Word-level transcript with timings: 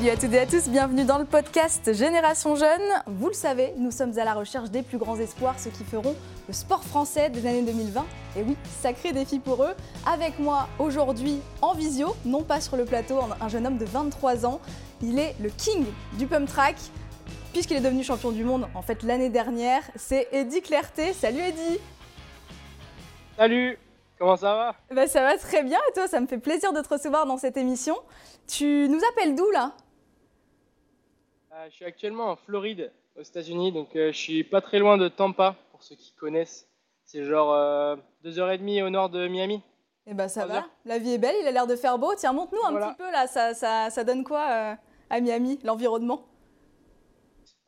Salut 0.00 0.12
à 0.12 0.16
toutes 0.16 0.32
et 0.32 0.38
à 0.38 0.46
tous, 0.46 0.70
bienvenue 0.70 1.04
dans 1.04 1.18
le 1.18 1.26
podcast 1.26 1.92
Génération 1.92 2.56
Jeune. 2.56 2.80
Vous 3.06 3.26
le 3.28 3.34
savez, 3.34 3.74
nous 3.76 3.90
sommes 3.90 4.18
à 4.18 4.24
la 4.24 4.32
recherche 4.32 4.70
des 4.70 4.80
plus 4.80 4.96
grands 4.96 5.18
espoirs, 5.18 5.60
ceux 5.60 5.68
qui 5.68 5.84
feront 5.84 6.16
le 6.48 6.54
sport 6.54 6.82
français 6.82 7.28
des 7.28 7.46
années 7.46 7.60
2020. 7.60 8.06
Et 8.38 8.42
oui, 8.42 8.56
sacré 8.80 9.12
défi 9.12 9.40
pour 9.40 9.62
eux. 9.62 9.74
Avec 10.10 10.38
moi 10.38 10.68
aujourd'hui 10.78 11.42
en 11.60 11.74
visio, 11.74 12.16
non 12.24 12.42
pas 12.42 12.62
sur 12.62 12.78
le 12.78 12.86
plateau, 12.86 13.18
un 13.42 13.48
jeune 13.48 13.66
homme 13.66 13.76
de 13.76 13.84
23 13.84 14.46
ans. 14.46 14.62
Il 15.02 15.18
est 15.18 15.34
le 15.38 15.50
king 15.50 15.84
du 16.14 16.26
pump 16.26 16.48
track, 16.48 16.76
puisqu'il 17.52 17.76
est 17.76 17.82
devenu 17.82 18.02
champion 18.02 18.30
du 18.30 18.42
monde 18.42 18.68
en 18.74 18.80
fait 18.80 19.02
l'année 19.02 19.28
dernière. 19.28 19.82
C'est 19.96 20.28
Eddy 20.32 20.62
Clerté. 20.62 21.12
Salut 21.12 21.40
Eddy 21.40 21.78
Salut 23.36 23.78
Comment 24.18 24.36
ça 24.36 24.54
va? 24.54 24.74
Bah, 24.94 25.06
Ça 25.06 25.20
va 25.22 25.36
très 25.36 25.62
bien 25.62 25.78
et 25.90 25.92
toi, 25.92 26.08
ça 26.08 26.20
me 26.20 26.26
fait 26.26 26.38
plaisir 26.38 26.72
de 26.72 26.80
te 26.80 26.88
recevoir 26.88 27.26
dans 27.26 27.36
cette 27.36 27.58
émission. 27.58 27.96
Tu 28.46 28.88
nous 28.88 29.00
appelles 29.12 29.34
d'où 29.34 29.50
là? 29.50 29.72
Je 31.68 31.74
suis 31.74 31.84
actuellement 31.84 32.30
en 32.30 32.36
Floride, 32.36 32.92
aux 33.16 33.22
États-Unis, 33.22 33.72
donc 33.72 33.94
euh, 33.94 34.12
je 34.12 34.16
suis 34.16 34.44
pas 34.44 34.60
très 34.60 34.78
loin 34.78 34.96
de 34.96 35.08
Tampa, 35.08 35.56
pour 35.70 35.82
ceux 35.82 35.94
qui 35.94 36.14
connaissent. 36.14 36.68
C'est 37.04 37.24
genre 37.24 37.54
2h30 38.24 38.80
euh, 38.82 38.86
au 38.86 38.90
nord 38.90 39.10
de 39.10 39.28
Miami. 39.28 39.62
Eh 40.06 40.14
bah 40.14 40.28
ça 40.28 40.46
va, 40.46 40.64
la 40.84 40.98
vie 40.98 41.12
est 41.12 41.18
belle, 41.18 41.36
il 41.40 41.46
a 41.46 41.50
l'air 41.50 41.66
de 41.66 41.76
faire 41.76 41.98
beau. 41.98 42.14
Tiens, 42.16 42.32
montre-nous 42.32 42.64
un 42.64 42.80
petit 42.80 42.96
peu 42.96 43.10
là, 43.10 43.26
ça, 43.26 43.54
ça, 43.54 43.90
ça 43.90 44.04
donne 44.04 44.24
quoi 44.24 44.76
à 45.10 45.20
Miami, 45.20 45.58
l'environnement? 45.62 46.24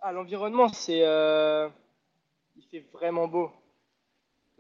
Ah, 0.01 0.12
l'environnement, 0.12 0.69
c'est. 0.69 1.01
il 1.01 2.65
fait 2.71 2.84
vraiment 2.93 3.29
beau. 3.29 3.51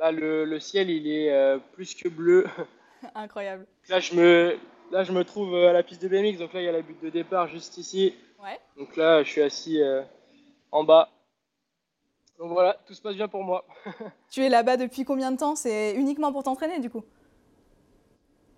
Là, 0.02 0.10
le, 0.10 0.58
ciel, 0.58 0.90
il 0.90 1.06
est 1.06 1.32
euh, 1.32 1.58
plus 1.74 1.94
que 1.94 2.08
bleu. 2.08 2.44
Incroyable. 3.14 3.66
Là, 3.88 4.00
je 4.00 4.14
me, 4.14 4.58
là, 4.90 5.04
je 5.04 5.12
me 5.12 5.22
trouve 5.22 5.54
euh, 5.54 5.70
à 5.70 5.72
la 5.72 5.84
piste 5.84 6.02
de 6.02 6.08
BMX. 6.08 6.38
Donc 6.38 6.52
là, 6.52 6.60
il 6.60 6.64
y 6.64 6.68
a 6.68 6.72
la 6.72 6.82
butte 6.82 7.02
de 7.02 7.10
départ 7.10 7.46
juste 7.46 7.78
ici. 7.78 8.14
Ouais. 8.42 8.58
Donc 8.76 8.96
là, 8.96 9.22
je 9.22 9.30
suis 9.30 9.42
assis 9.42 9.80
euh, 9.80 10.02
en 10.70 10.84
bas. 10.84 11.08
Donc 12.38 12.50
voilà, 12.52 12.76
tout 12.86 12.94
se 12.94 13.00
passe 13.00 13.14
bien 13.14 13.28
pour 13.28 13.44
moi. 13.44 13.64
tu 14.30 14.42
es 14.42 14.48
là-bas 14.48 14.76
depuis 14.76 15.04
combien 15.04 15.30
de 15.30 15.36
temps? 15.36 15.54
C'est 15.54 15.94
uniquement 15.94 16.32
pour 16.32 16.42
t'entraîner 16.42 16.80
du 16.80 16.90
coup? 16.90 17.04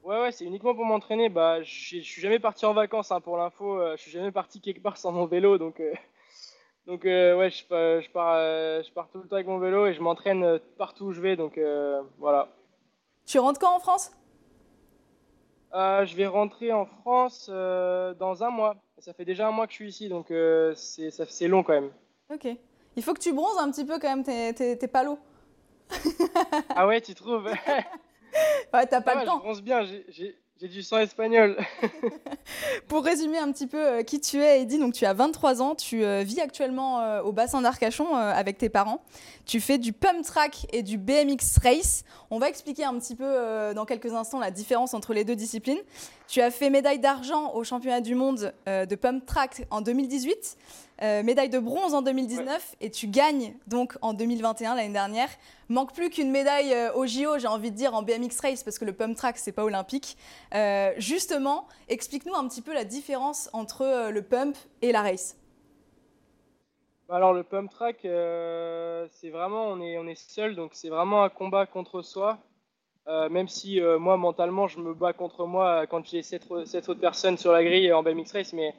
Ouais, 0.02 0.20
ouais, 0.20 0.32
c'est 0.32 0.44
uniquement 0.44 0.74
pour 0.74 0.84
m'entraîner. 0.84 1.28
Bah, 1.28 1.62
je 1.62 2.00
suis 2.00 2.02
jamais 2.02 2.38
parti 2.38 2.64
en 2.66 2.72
vacances 2.72 3.12
hein, 3.12 3.20
pour 3.20 3.36
l'info. 3.36 3.78
je 3.96 4.00
suis 4.00 4.10
jamais 4.10 4.32
parti 4.32 4.60
quelque 4.60 4.80
part 4.80 4.96
sans 4.96 5.12
mon 5.12 5.26
vélo. 5.26 5.58
Donc, 5.58 5.80
donc 6.86 7.04
euh, 7.04 7.36
ouais, 7.36 7.50
je, 7.50 7.62
je, 7.64 8.10
pars, 8.10 8.34
euh, 8.36 8.82
je 8.82 8.92
pars 8.92 9.08
tout 9.10 9.18
le 9.18 9.28
temps 9.28 9.36
avec 9.36 9.46
mon 9.46 9.58
vélo 9.58 9.86
et 9.86 9.94
je 9.94 10.00
m'entraîne 10.00 10.44
euh, 10.44 10.58
partout 10.78 11.06
où 11.06 11.12
je 11.12 11.20
vais. 11.20 11.36
Donc 11.36 11.58
voilà. 12.18 12.48
Tu 13.26 13.38
rentres 13.38 13.58
quand 13.58 13.74
en 13.74 13.80
France? 13.80 14.12
Je 15.74 16.14
vais 16.14 16.26
rentrer 16.26 16.72
en 16.72 16.86
France 16.86 17.48
dans 17.48 18.44
un 18.44 18.50
mois. 18.50 18.76
Ça 18.98 19.12
fait 19.12 19.24
déjà 19.24 19.48
un 19.48 19.50
mois 19.50 19.66
que 19.66 19.72
je 19.72 19.76
suis 19.76 19.88
ici, 19.88 20.08
donc 20.08 20.28
c'est 20.76 21.48
long 21.48 21.62
quand 21.62 21.72
même. 21.72 21.90
Ok. 22.32 22.46
Il 22.96 23.02
faut 23.02 23.12
que 23.12 23.20
tu 23.20 23.32
bronzes 23.32 23.58
un 23.58 23.70
petit 23.70 23.84
peu 23.84 23.98
quand 23.98 24.08
même, 24.08 24.22
t'es 24.22 24.88
palo. 24.88 25.18
ah 26.74 26.86
ouais, 26.86 27.00
tu 27.00 27.14
trouves? 27.14 27.50
Ouais, 28.72 28.86
t'as 28.86 29.00
pas 29.00 29.20
le 29.20 29.24
temps. 29.24 29.38
Je 29.38 29.42
bronze 29.42 29.62
bien, 29.62 29.84
j'ai 29.84 30.36
j'ai 30.64 30.70
du 30.70 30.82
sang 30.82 30.98
espagnol. 30.98 31.58
Pour 32.88 33.04
résumer 33.04 33.36
un 33.36 33.52
petit 33.52 33.66
peu 33.66 33.76
euh, 33.76 34.02
qui 34.02 34.18
tu 34.18 34.38
es, 34.38 34.62
Eddy, 34.62 34.78
donc 34.78 34.94
tu 34.94 35.04
as 35.04 35.12
23 35.12 35.60
ans, 35.60 35.74
tu 35.74 36.02
euh, 36.02 36.22
vis 36.22 36.40
actuellement 36.40 37.00
euh, 37.00 37.20
au 37.20 37.32
bassin 37.32 37.60
d'Arcachon 37.60 38.14
avec 38.14 38.56
tes 38.56 38.70
parents. 38.70 39.02
Tu 39.44 39.60
fais 39.60 39.76
du 39.76 39.92
pump 39.92 40.24
track 40.24 40.66
et 40.72 40.82
du 40.82 40.96
BMX 40.96 41.58
race. 41.62 42.04
On 42.30 42.38
va 42.38 42.48
expliquer 42.48 42.84
un 42.84 42.98
petit 42.98 43.14
peu 43.14 43.74
dans 43.74 43.84
quelques 43.84 44.14
instants 44.14 44.40
la 44.40 44.50
différence 44.50 44.94
entre 44.94 45.12
les 45.12 45.24
deux 45.24 45.36
disciplines. 45.36 45.80
Tu 46.26 46.40
as 46.40 46.50
fait 46.50 46.70
médaille 46.70 46.98
d'argent 46.98 47.52
au 47.54 47.64
championnat 47.64 48.00
du 48.00 48.14
monde 48.14 48.52
de 48.66 48.94
pump 48.94 49.26
track 49.26 49.66
en 49.70 49.82
2018. 49.82 50.56
Euh, 51.02 51.24
médaille 51.24 51.48
de 51.48 51.58
bronze 51.58 51.92
en 51.92 52.02
2019 52.02 52.76
et 52.80 52.88
tu 52.88 53.08
gagnes 53.08 53.54
donc 53.66 53.98
en 54.00 54.14
2021 54.14 54.76
l'année 54.76 54.92
dernière. 54.92 55.28
Manque 55.68 55.92
plus 55.92 56.08
qu'une 56.08 56.30
médaille 56.30 56.72
euh, 56.72 56.92
au 56.92 57.04
JO, 57.04 57.38
j'ai 57.38 57.48
envie 57.48 57.72
de 57.72 57.76
dire 57.76 57.94
en 57.94 58.02
BMX 58.02 58.40
race 58.40 58.62
parce 58.62 58.78
que 58.78 58.84
le 58.84 58.92
pump 58.92 59.16
track 59.16 59.36
c'est 59.36 59.50
pas 59.50 59.64
olympique. 59.64 60.16
Euh, 60.54 60.92
justement, 60.98 61.66
explique-nous 61.88 62.34
un 62.34 62.46
petit 62.46 62.62
peu 62.62 62.72
la 62.72 62.84
différence 62.84 63.50
entre 63.52 64.10
le 64.10 64.22
pump 64.22 64.56
et 64.82 64.92
la 64.92 65.02
race. 65.02 65.36
Bah 67.08 67.16
alors 67.16 67.32
le 67.32 67.42
pump 67.42 67.70
track, 67.70 67.98
c'est 68.02 69.30
vraiment 69.30 69.66
on 69.66 69.80
est 69.80 69.98
on 69.98 70.06
est 70.06 70.14
seul 70.14 70.54
donc 70.54 70.70
c'est 70.74 70.90
vraiment 70.90 71.24
un 71.24 71.28
combat 71.28 71.66
contre 71.66 72.02
soi. 72.02 72.38
Même 73.06 73.48
si 73.48 73.80
moi 73.98 74.16
mentalement 74.16 74.66
je 74.66 74.78
me 74.80 74.94
bats 74.94 75.12
contre 75.12 75.46
moi 75.46 75.86
quand 75.86 76.06
j'ai 76.06 76.22
cette, 76.22 76.46
cette 76.66 76.88
autre 76.88 77.00
personne 77.00 77.36
sur 77.36 77.52
la 77.52 77.62
grille 77.62 77.92
en 77.92 78.02
BMX 78.02 78.32
race, 78.32 78.52
mais 78.52 78.74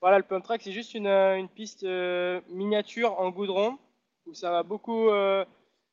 voilà, 0.00 0.18
le 0.18 0.24
pump 0.24 0.44
track, 0.44 0.62
c'est 0.62 0.72
juste 0.72 0.94
une, 0.94 1.06
euh, 1.06 1.42
piste 1.54 1.84
euh, 1.84 2.40
miniature 2.48 3.18
en 3.18 3.30
goudron 3.30 3.78
où 4.26 4.34
ça 4.34 4.50
va 4.50 4.62
beaucoup. 4.62 5.08
Euh, 5.08 5.44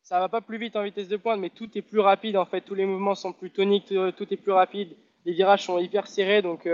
ça 0.02 0.20
va 0.20 0.28
pas 0.28 0.42
plus 0.42 0.58
vite 0.58 0.76
en 0.76 0.84
vitesse 0.84 1.08
de 1.08 1.18
pointe, 1.18 1.40
mais 1.40 1.50
tout 1.50 1.78
est 1.78 1.82
plus 1.82 2.00
rapide 2.00 2.36
en 2.36 2.46
fait. 2.46 2.62
Tous 2.62 2.76
les 2.76 2.86
mouvements 2.86 3.16
sont 3.16 3.32
plus 3.32 3.52
toniques, 3.52 3.88
tout, 3.88 4.34
est 4.34 4.38
plus 4.38 4.52
rapide. 4.52 4.96
Les 5.26 5.32
virages 5.32 5.64
sont 5.64 5.80
hyper 5.80 6.08
serrés, 6.08 6.42
donc 6.42 6.68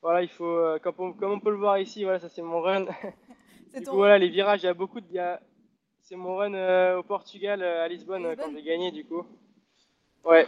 voilà, 0.00 0.22
il 0.22 0.28
faut, 0.28 0.78
comme 0.82 0.94
on, 0.98 1.12
comme, 1.12 1.32
on, 1.32 1.40
peut 1.40 1.50
le 1.50 1.58
voir 1.58 1.78
ici, 1.78 2.04
voilà, 2.04 2.18
ça 2.20 2.30
c'est 2.30 2.40
mon 2.40 2.60
run. 2.60 2.86
du 3.76 3.84
coup, 3.84 3.96
voilà, 3.96 4.16
les 4.16 4.30
virages, 4.30 4.62
il 4.62 4.66
y 4.66 4.70
a 4.70 4.74
beaucoup 4.74 5.00
de. 5.00 5.06
C'est 6.00 6.16
mon 6.16 6.36
run 6.36 6.96
au 6.96 7.02
Portugal, 7.02 7.62
à 7.62 7.86
Lisbonne, 7.86 8.26
Lisbonne, 8.26 8.36
quand 8.36 8.56
j'ai 8.56 8.62
gagné, 8.62 8.92
du 8.92 9.04
coup. 9.04 9.26
Ouais. 10.24 10.46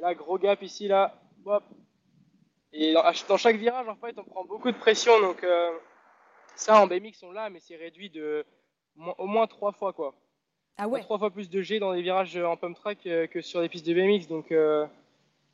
là, 0.00 0.14
gros 0.14 0.38
gap 0.38 0.62
ici, 0.62 0.88
là. 0.88 1.14
Hop, 1.44 1.64
et 2.72 2.94
dans, 2.94 3.36
chaque 3.36 3.56
virage, 3.56 3.88
en 3.88 3.96
fait, 3.96 4.16
on 4.18 4.24
prend 4.24 4.44
beaucoup 4.44 4.70
de 4.70 4.76
pression. 4.76 5.20
Donc, 5.20 5.44
euh, 5.44 5.70
ça, 6.56 6.80
en 6.80 6.86
BMX, 6.86 7.22
on 7.22 7.32
l'a, 7.32 7.50
mais 7.50 7.60
c'est 7.60 7.76
réduit 7.76 8.10
de 8.10 8.44
au 9.18 9.26
moins 9.26 9.46
trois 9.46 9.72
fois, 9.72 9.92
quoi. 9.92 10.14
Ah 10.76 10.88
ouais. 10.88 11.00
Trois 11.00 11.18
fois 11.18 11.30
plus 11.30 11.50
de 11.50 11.60
G 11.60 11.78
dans 11.78 11.92
les 11.92 12.02
virages 12.02 12.36
en 12.36 12.56
pump 12.56 12.76
track 12.76 13.06
euh, 13.06 13.26
que 13.26 13.40
sur 13.40 13.60
les 13.60 13.68
pistes 13.68 13.86
de 13.86 13.94
BMX. 13.94 14.26
Donc, 14.26 14.52
euh, 14.52 14.86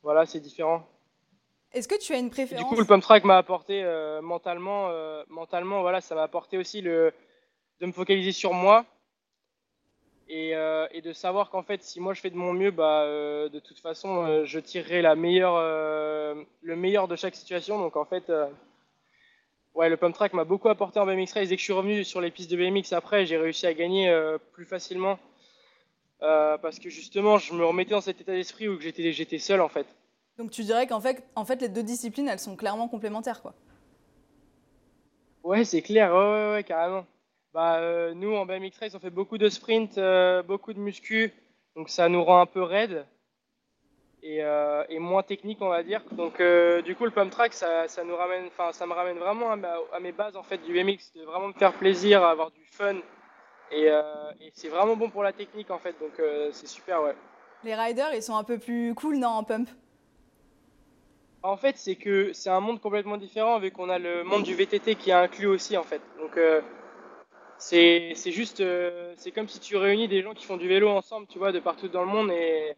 voilà, 0.01 0.25
c'est 0.25 0.39
différent. 0.39 0.85
Est-ce 1.73 1.87
que 1.87 1.99
tu 1.99 2.13
as 2.13 2.19
une 2.19 2.29
préférence 2.29 2.63
Du 2.63 2.69
coup, 2.69 2.79
le 2.79 2.85
pump 2.85 3.03
track 3.03 3.25
m'a 3.25 3.37
apporté 3.37 3.83
mentalement, 4.23 4.89
mentalement, 5.27 5.81
voilà, 5.81 6.01
ça 6.01 6.15
m'a 6.15 6.23
apporté 6.23 6.57
aussi 6.57 6.81
le, 6.81 7.13
de 7.79 7.85
me 7.85 7.91
focaliser 7.91 8.31
sur 8.31 8.53
moi 8.53 8.85
euh, 10.31 10.87
et, 10.91 11.01
de 11.01 11.11
savoir 11.11 11.49
qu'en 11.49 11.63
fait, 11.63 11.81
si 11.81 11.99
moi 11.99 12.13
je 12.13 12.21
fais 12.21 12.29
de 12.29 12.35
mon 12.35 12.53
mieux, 12.53 12.71
bah, 12.71 13.01
euh, 13.01 13.49
de 13.49 13.59
toute 13.59 13.79
façon, 13.79 14.25
euh, 14.25 14.45
je 14.45 14.59
tirerai 14.59 15.01
la 15.01 15.15
meilleure, 15.15 15.55
le 16.61 16.75
meilleur 16.75 17.07
de 17.07 17.15
chaque 17.15 17.35
situation. 17.35 17.79
Donc 17.79 17.95
en 17.95 18.05
fait, 18.05 18.31
ouais, 19.73 19.89
le 19.89 19.97
pump 19.97 20.13
track 20.13 20.33
m'a 20.33 20.43
beaucoup 20.43 20.69
apporté 20.69 20.99
en 20.99 21.05
BMX 21.05 21.33
race. 21.33 21.49
Dès 21.49 21.55
que 21.55 21.59
je 21.59 21.63
suis 21.63 21.73
revenu 21.73 22.03
sur 22.03 22.21
les 22.21 22.29
pistes 22.29 22.51
de 22.51 22.57
BMX 22.57 22.93
après, 22.93 23.25
j'ai 23.25 23.37
réussi 23.37 23.65
à 23.65 23.73
gagner 23.73 24.13
plus 24.53 24.65
facilement 24.65 25.17
parce 26.19 26.79
que 26.79 26.89
justement, 26.89 27.37
je 27.37 27.53
me 27.53 27.65
remettais 27.65 27.91
dans 27.91 28.01
cet 28.01 28.21
état 28.21 28.33
d'esprit 28.33 28.67
où 28.67 28.79
j'étais, 28.79 29.11
j'étais 29.11 29.39
seul 29.39 29.61
en 29.61 29.69
fait. 29.69 29.87
Donc 30.37 30.51
tu 30.51 30.63
dirais 30.63 30.85
qu'en 30.85 31.01
fait, 31.01 31.23
en 31.35 31.43
fait, 31.43 31.61
les 31.61 31.69
deux 31.69 31.83
disciplines, 31.83 32.27
elles 32.27 32.39
sont 32.39 32.55
clairement 32.55 32.87
complémentaires, 32.87 33.41
quoi. 33.41 33.53
Ouais, 35.43 35.63
c'est 35.63 35.81
clair, 35.81 36.13
ouais, 36.13 36.17
ouais, 36.17 36.51
ouais, 36.53 36.63
carrément 36.63 37.05
bah, 37.53 37.77
euh, 37.77 38.13
nous, 38.13 38.35
en 38.35 38.45
BMX 38.45 38.77
Race, 38.79 38.95
on 38.95 38.99
fait 38.99 39.09
beaucoup 39.09 39.37
de 39.37 39.49
sprints, 39.49 39.97
euh, 39.97 40.43
beaucoup 40.43 40.73
de 40.73 40.79
muscu, 40.79 41.33
donc 41.75 41.89
ça 41.89 42.07
nous 42.07 42.23
rend 42.23 42.41
un 42.41 42.45
peu 42.45 42.61
raide 42.61 43.07
et, 44.21 44.43
euh, 44.43 44.83
et 44.89 44.99
moins 44.99 45.23
technique, 45.23 45.59
on 45.61 45.69
va 45.69 45.81
dire. 45.81 46.03
Donc, 46.11 46.41
du 46.83 46.95
coup, 46.95 47.05
le 47.05 47.11
pump 47.11 47.31
track, 47.31 47.53
ça, 47.53 47.87
ça 47.87 48.03
nous 48.03 48.15
ramène, 48.15 48.45
enfin, 48.47 48.71
ça 48.71 48.85
me 48.85 48.93
ramène 48.93 49.17
vraiment 49.17 49.51
à, 49.51 49.99
mes 49.99 50.11
bases 50.11 50.35
en 50.35 50.43
fait 50.43 50.59
du 50.59 50.73
BMX, 50.73 51.13
de 51.15 51.23
vraiment 51.23 51.47
me 51.47 51.53
faire 51.53 51.73
plaisir, 51.73 52.23
avoir 52.23 52.51
du 52.51 52.65
fun, 52.65 52.97
et, 53.71 53.85
et 53.85 54.51
c'est 54.53 54.69
vraiment 54.69 54.95
bon 54.95 55.09
pour 55.09 55.23
la 55.23 55.33
technique 55.33 55.71
en 55.71 55.79
fait, 55.79 55.95
donc 55.99 56.21
c'est 56.51 56.67
super, 56.67 57.01
ouais. 57.01 57.15
Les 57.63 57.75
riders, 57.75 58.13
ils 58.13 58.23
sont 58.23 58.35
un 58.35 58.43
peu 58.43 58.59
plus 58.59 58.93
cool, 58.93 59.17
non, 59.17 59.29
en 59.29 59.43
pump? 59.43 59.69
En 61.41 61.55
fait, 61.55 61.77
c'est 61.77 61.95
que 61.95 62.33
c'est 62.33 62.49
un 62.49 62.59
monde 62.59 62.81
complètement 62.81 63.17
différent 63.17 63.59
vu 63.59 63.71
qu'on 63.71 63.89
a 63.89 63.97
le 63.97 64.23
monde 64.25 64.43
du 64.43 64.53
VTT 64.53 64.95
qui 64.95 65.09
est 65.09 65.13
inclus 65.13 65.47
aussi 65.47 65.77
en 65.77 65.83
fait. 65.83 66.01
Donc 66.19 66.37
c'est 67.59 68.31
juste, 68.31 68.61
euh, 68.61 69.13
c'est 69.17 69.31
comme 69.31 69.49
si 69.49 69.59
tu 69.59 69.75
réunis 69.75 70.07
des 70.07 70.21
gens 70.21 70.33
qui 70.33 70.45
font 70.45 70.57
du 70.57 70.67
vélo 70.67 70.89
ensemble, 70.89 71.27
tu 71.27 71.37
vois, 71.37 71.51
de 71.51 71.59
partout 71.59 71.89
dans 71.89 72.01
le 72.01 72.07
monde 72.07 72.31
et 72.31 72.73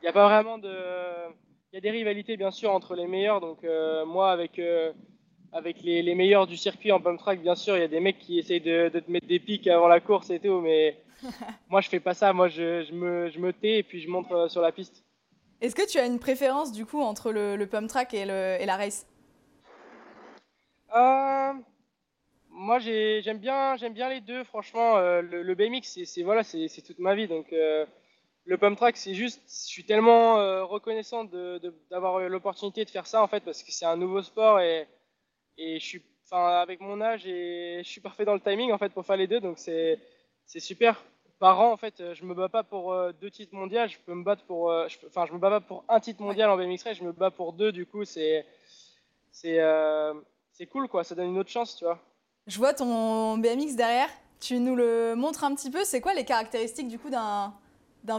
il 0.00 0.04
n'y 0.04 0.08
a 0.08 0.12
pas 0.12 0.26
vraiment 0.26 0.58
de. 0.58 0.74
Il 1.72 1.74
y 1.74 1.78
a 1.78 1.80
des 1.80 1.90
rivalités 1.90 2.36
bien 2.36 2.50
sûr 2.50 2.72
entre 2.72 2.94
les 2.94 3.06
meilleurs. 3.06 3.40
Donc 3.40 3.62
euh, 3.62 4.06
moi 4.06 4.30
avec 4.30 4.58
euh, 4.58 4.92
avec 5.52 5.82
les, 5.82 6.02
les, 6.02 6.14
meilleurs 6.14 6.46
du 6.46 6.56
circuit 6.56 6.92
en 6.92 7.00
pump 7.00 7.18
track, 7.18 7.40
bien 7.40 7.54
sûr, 7.54 7.76
il 7.76 7.80
y 7.80 7.84
a 7.84 7.88
des 7.88 8.00
mecs 8.00 8.18
qui 8.18 8.38
essayent 8.38 8.60
de, 8.60 8.88
de, 8.88 9.00
te 9.00 9.10
mettre 9.10 9.26
des 9.26 9.38
pics 9.38 9.66
avant 9.66 9.88
la 9.88 10.00
course 10.00 10.30
et 10.30 10.40
tout, 10.40 10.60
mais 10.60 10.98
moi 11.68 11.82
je 11.82 11.88
fais 11.90 12.00
pas 12.00 12.14
ça. 12.14 12.32
Moi 12.32 12.48
je, 12.48 12.84
je, 12.84 12.92
me, 12.92 13.28
je 13.28 13.38
me 13.38 13.52
tais 13.52 13.78
et 13.78 13.82
puis 13.82 14.00
je 14.00 14.08
monte 14.08 14.28
sur 14.48 14.62
la 14.62 14.72
piste. 14.72 15.04
Est-ce 15.60 15.74
que 15.74 15.86
tu 15.86 15.98
as 15.98 16.06
une 16.06 16.18
préférence 16.18 16.72
du 16.72 16.86
coup 16.86 17.02
entre 17.02 17.32
le, 17.32 17.56
le 17.56 17.66
pump 17.66 17.88
track 17.88 18.14
et, 18.14 18.24
le, 18.24 18.56
et 18.60 18.66
la 18.66 18.76
race? 18.76 19.06
Moi 22.56 22.78
j'aime 22.78 23.38
bien 23.38 23.76
j'aime 23.76 23.92
bien 23.92 24.08
les 24.08 24.20
deux. 24.20 24.42
Franchement 24.44 24.96
euh, 24.96 25.22
le, 25.22 25.54
BMX 25.54 26.04
c'est 26.04 26.22
voilà 26.22 26.42
c'est 26.42 26.82
toute 26.82 26.98
ma 26.98 27.14
vie. 27.14 27.28
Donc 27.28 27.52
euh, 27.52 27.86
le 28.44 28.58
pump 28.58 28.76
track 28.76 28.96
c'est 28.96 29.14
juste 29.14 29.42
je 29.46 29.68
suis 29.68 29.84
tellement 29.84 30.38
euh, 30.40 30.64
reconnaissant 30.64 31.24
d'avoir 31.90 32.20
l'opportunité 32.28 32.84
de 32.84 32.90
faire 32.90 33.06
ça 33.06 33.22
en 33.22 33.28
fait 33.28 33.44
parce 33.44 33.62
que 33.62 33.72
c'est 33.72 33.84
un 33.84 33.96
nouveau 33.96 34.22
sport 34.22 34.60
et, 34.60 34.88
et 35.58 35.78
je 35.78 35.84
suis 35.84 36.02
enfin, 36.24 36.60
avec 36.60 36.80
mon 36.80 37.00
âge 37.00 37.26
et 37.26 37.82
je 37.84 37.88
suis 37.88 38.00
parfait 38.00 38.24
dans 38.24 38.34
le 38.34 38.40
timing 38.40 38.72
en 38.72 38.78
fait 38.78 38.92
pour 38.92 39.04
faire 39.04 39.16
les 39.16 39.26
deux, 39.26 39.40
donc 39.40 39.58
c'est 39.58 40.00
super. 40.46 41.04
Par 41.38 41.60
an, 41.60 41.70
en 41.70 41.76
fait, 41.76 42.02
je 42.14 42.24
me 42.24 42.32
bats 42.32 42.48
pas 42.48 42.62
pour 42.62 42.94
euh, 42.94 43.12
deux 43.20 43.30
titres 43.30 43.54
mondiaux, 43.54 43.86
je 43.86 43.98
peux 44.06 44.14
me 44.14 44.24
battre 44.24 44.42
pour, 44.44 44.70
enfin, 45.06 45.26
je, 45.26 45.34
me 45.34 45.38
bats 45.38 45.50
pas 45.50 45.60
pour 45.60 45.84
un 45.86 46.00
titre 46.00 46.22
mondial 46.22 46.48
en 46.48 46.56
BMX 46.56 46.82
Race, 46.84 46.96
je 46.96 47.04
me 47.04 47.12
bats 47.12 47.30
pour 47.30 47.52
deux, 47.52 47.72
du 47.72 47.84
coup, 47.84 48.04
c'est 48.06 48.46
c'est 49.30 49.60
c'est 50.52 50.66
cool 50.66 50.88
quoi, 50.88 51.04
ça 51.04 51.14
donne 51.14 51.28
une 51.28 51.38
autre 51.38 51.50
chance, 51.50 51.76
tu 51.76 51.84
vois. 51.84 52.00
Je 52.46 52.58
vois 52.58 52.74
ton 52.74 53.38
BMX 53.38 53.74
derrière. 53.74 54.08
Tu 54.40 54.60
nous 54.60 54.76
le 54.76 55.14
montres 55.16 55.42
un 55.42 55.54
petit 55.54 55.70
peu. 55.70 55.84
C'est 55.84 56.00
quoi 56.00 56.14
les 56.14 56.24
caractéristiques 56.24 56.86
du 56.86 56.98
coup 56.98 57.10
d'un 57.10 57.52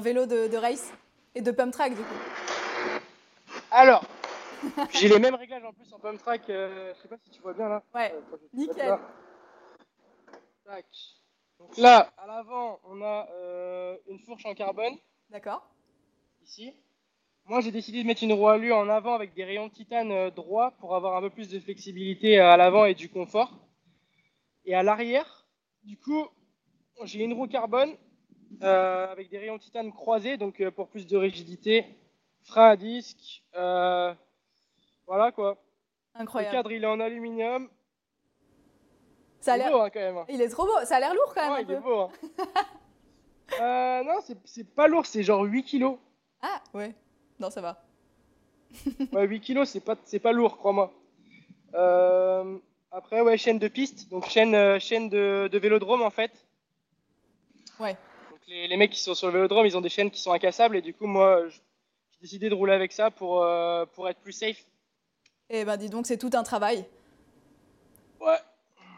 vélo 0.02 0.26
de, 0.26 0.48
de, 0.48 0.58
race 0.58 0.92
et 1.34 1.42
de 1.42 1.52
pump 1.52 1.72
track 1.72 1.96
du 1.96 2.02
coup? 2.02 3.62
Alors, 3.72 4.04
j'ai 4.92 5.08
les 5.08 5.20
mêmes 5.20 5.36
réglages 5.36 5.64
en 5.64 5.72
plus 5.72 5.92
en 5.94 6.00
pump 6.00 6.20
track. 6.20 6.50
Euh, 6.50 6.94
je 6.96 7.02
sais 7.02 7.08
pas 7.08 7.16
si 7.24 7.30
tu 7.30 7.42
vois 7.42 7.54
bien 7.54 7.70
là. 7.70 7.84
Ouais. 7.96 8.14
Nickel. 8.54 8.98
Tac. 10.66 10.86
Donc 11.60 11.78
là, 11.78 12.12
à 12.18 12.28
l'avant, 12.28 12.80
on 12.84 13.02
a 13.02 13.28
euh, 13.32 13.96
une 14.10 14.20
fourche 14.20 14.46
en 14.46 14.54
carbone. 14.54 14.94
D'accord. 15.30 15.66
Ici. 16.44 16.74
Moi, 17.46 17.62
j'ai 17.62 17.72
décidé 17.72 18.02
de 18.02 18.08
mettre 18.08 18.24
une 18.24 18.34
roue 18.34 18.50
alu 18.50 18.74
en 18.74 18.90
avant 18.90 19.14
avec 19.14 19.34
des 19.34 19.46
rayons 19.46 19.68
de 19.68 19.72
titane 19.72 20.12
euh, 20.12 20.32
droits 20.32 20.72
pour 20.80 20.96
avoir 20.96 21.16
un 21.16 21.22
peu 21.22 21.30
plus 21.30 21.48
de 21.48 21.60
flexibilité 21.62 22.40
à 22.40 22.58
l'avant 22.58 22.84
et 22.84 22.94
du 22.94 23.10
confort. 23.10 23.54
Et 24.68 24.76
à 24.76 24.84
l'arrière, 24.84 25.48
du 25.84 25.98
coup, 25.98 26.28
j'ai 27.04 27.24
une 27.24 27.34
roue 27.34 27.48
carbone 27.48 27.96
euh, 28.62 29.12
avec 29.12 29.30
des 29.30 29.40
rayons 29.40 29.58
titane 29.58 29.92
croisés, 29.92 30.38
donc 30.38 30.64
pour 30.70 30.90
plus 30.90 31.08
de 31.08 31.18
rigidité, 31.18 31.86
frein 32.44 32.70
à 32.70 32.76
disque, 32.76 33.44
voilà 33.54 35.32
quoi. 35.34 35.58
Incroyable. 36.14 36.56
Le 36.56 36.58
cadre, 36.60 36.72
il 36.72 36.84
est 36.84 36.88
en 36.88 37.00
aluminium. 37.00 37.70
Ça 39.40 39.54
a 39.54 39.58
l'air 39.58 39.72
beau 39.72 39.80
hein, 39.80 39.90
quand 39.90 40.00
même. 40.00 40.26
Il 40.30 40.42
est 40.42 40.50
trop 40.50 40.66
beau. 40.66 40.84
Ça 40.84 40.98
a 40.98 41.00
l'air 41.00 41.14
lourd 41.14 41.34
quand 41.34 41.56
même. 41.56 41.66
il 41.68 41.74
est 41.74 41.80
beau. 41.80 42.02
Hein. 42.02 42.12
euh, 43.62 44.04
non, 44.04 44.20
c'est 44.44 44.76
pas 44.76 44.88
lourd, 44.88 45.06
c'est 45.06 45.24
genre 45.24 45.44
8 45.44 45.64
kilos. 45.64 45.98
Ah 46.42 46.62
ouais. 46.74 46.94
Non, 47.40 47.50
ça 47.50 47.62
va. 47.62 47.86
ouais, 49.14 49.28
8 49.28 49.40
kilos, 49.40 49.70
c'est 49.70 49.80
pas, 49.80 49.96
pas 49.96 50.32
lourd, 50.34 50.58
crois-moi. 50.58 50.92
Euh, 51.76 52.58
après, 52.92 53.22
ouais, 53.22 53.38
chaîne 53.38 53.60
de 53.60 53.68
piste, 53.68 54.10
donc 54.10 54.28
chaîne, 54.30 54.56
euh, 54.56 54.80
chaîne 54.80 55.10
de, 55.10 55.50
de, 55.52 55.58
vélodrome 55.58 56.02
en 56.02 56.10
fait. 56.10 56.32
Ouais. 57.80 57.98
Donc 58.32 58.40
les, 58.48 58.68
les, 58.68 58.78
mecs 58.78 58.92
qui 58.92 59.00
sont 59.00 59.14
sur 59.14 59.28
le 59.28 59.34
vélodrome, 59.34 59.66
ils 59.66 59.78
ont 59.78 59.82
des 59.82 59.90
chaînes 59.90 60.12
qui 60.12 60.22
sont 60.22 60.32
incassables 60.32 60.78
et 60.78 60.82
du 60.82 60.94
coup, 60.94 61.06
moi, 61.06 61.48
j'ai 61.50 62.22
décidé 62.22 62.50
de 62.50 62.56
rouler 62.56 62.74
avec 62.74 62.92
ça 62.92 63.12
pour, 63.12 63.44
euh, 63.44 63.86
pour 63.86 64.08
être 64.10 64.20
plus 64.20 64.34
safe. 64.34 64.66
Eh 65.50 65.66
ben, 65.66 65.78
dis 65.78 65.90
donc, 65.90 66.08
c'est 66.08 66.18
tout 66.18 66.32
un 66.34 66.44
travail. 66.44 66.86
Ouais. 68.20 68.40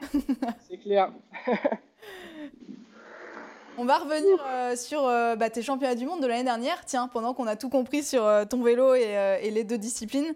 c'est 0.67 0.77
clair. 0.77 1.11
On 3.81 3.85
va 3.85 3.97
revenir 3.97 4.37
euh, 4.45 4.75
sur 4.75 5.07
euh, 5.07 5.37
bah, 5.37 5.49
tes 5.49 5.61
championnats 5.61 5.95
du 5.95 6.05
monde 6.05 6.21
de 6.21 6.27
l'année 6.27 6.43
dernière. 6.43 6.83
Tiens, 6.85 7.07
pendant 7.07 7.33
qu'on 7.33 7.47
a 7.47 7.55
tout 7.55 7.69
compris 7.69 8.03
sur 8.03 8.25
euh, 8.25 8.43
ton 8.43 8.61
vélo 8.61 8.93
et, 8.93 9.49
les 9.51 9.63
deux 9.63 9.77
disciplines, 9.77 10.33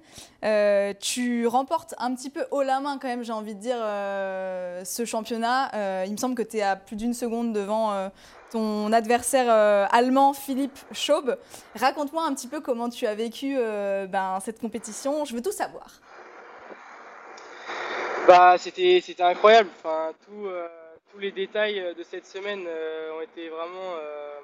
tu 1.01 1.45
remportes 1.45 1.93
un 1.97 2.15
petit 2.15 2.29
peu 2.29 2.45
haut 2.51 2.61
la 2.61 2.79
main 2.79 2.97
quand 2.97 3.09
même, 3.09 3.23
j'ai 3.23 3.33
envie 3.33 3.53
de 3.53 3.59
dire, 3.59 3.75
ce 4.85 5.03
championnat. 5.03 6.05
il 6.05 6.11
me 6.13 6.17
semble 6.17 6.35
que 6.35 6.41
tu 6.41 6.57
es 6.57 6.61
à 6.61 6.77
plus 6.77 6.95
d'une 6.95 7.13
seconde 7.13 7.51
devant 7.51 8.09
ton 8.49 8.93
adversaire 8.93 9.49
allemand 9.91 10.31
Philippe 10.33 10.79
Schaub. 10.93 11.37
Raconte-moi 11.75 12.23
un 12.25 12.33
petit 12.33 12.47
peu 12.47 12.61
comment 12.61 12.87
tu 12.87 13.05
as 13.05 13.15
vécu 13.15 13.57
ben, 13.57 14.39
cette 14.43 14.59
compétition. 14.59 15.25
Je 15.25 15.35
veux 15.35 15.41
tout 15.41 15.51
savoir. 15.51 15.87
Bah, 18.25 18.55
c'était 18.57 19.03
incroyable. 19.19 19.69
Enfin, 19.79 20.11
tout 20.25 20.47
tous 21.13 21.19
les 21.19 21.31
détails 21.31 21.79
euh, 21.79 21.93
de 21.93 22.01
cette 22.01 22.25
semaine 22.25 22.65
euh, 22.67 23.17
ont 23.17 23.21
été 23.21 23.47
vraiment 23.49 23.93
euh, 23.97 24.39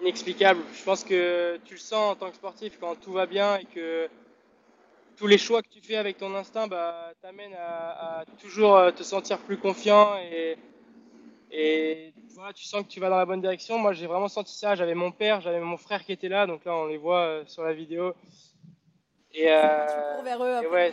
inexplicables. 0.00 0.60
Je 0.72 0.84
pense 0.84 1.02
que 1.02 1.58
tu 1.64 1.74
le 1.74 1.80
sens 1.80 2.12
en 2.12 2.14
tant 2.14 2.30
que 2.30 2.36
sportif 2.36 2.78
quand 2.78 2.94
tout 2.94 3.12
va 3.12 3.26
bien 3.26 3.56
et 3.56 3.64
que 3.64 4.08
tous 5.16 5.26
les 5.26 5.38
choix 5.38 5.62
que 5.62 5.68
tu 5.68 5.80
fais 5.80 5.96
avec 5.96 6.18
ton 6.18 6.34
instinct 6.36 6.68
bah, 6.68 7.12
t'amènent 7.20 7.56
à, 7.58 8.24
toujours 8.40 8.92
te 8.94 9.02
sentir 9.02 9.38
plus 9.38 9.56
confiant 9.56 10.14
et, 10.18 10.56
et 11.50 12.12
voilà, 12.34 12.52
tu 12.52 12.64
sens 12.64 12.82
que 12.82 12.88
tu 12.88 13.00
vas 13.00 13.08
dans 13.08 13.16
la 13.16 13.24
bonne 13.24 13.40
direction. 13.40 13.78
Moi, 13.78 13.94
j'ai 13.94 14.06
vraiment 14.06 14.28
senti 14.28 14.54
ça. 14.54 14.74
J'avais 14.74 14.94
mon 14.94 15.10
père, 15.10 15.40
j'avais 15.40 15.60
mon 15.60 15.78
frère 15.78 16.04
qui 16.04 16.12
était 16.12 16.28
là, 16.28 16.46
donc 16.46 16.66
là, 16.66 16.74
on 16.74 16.86
les 16.86 16.98
voit 16.98 17.42
sur 17.46 17.64
la 17.64 17.72
vidéo. 17.72 18.14
Et, 19.32 19.50
euh, 19.50 19.86
vers 20.22 20.42
eux 20.42 20.60
ouais, 20.68 20.68
ouais, 20.68 20.92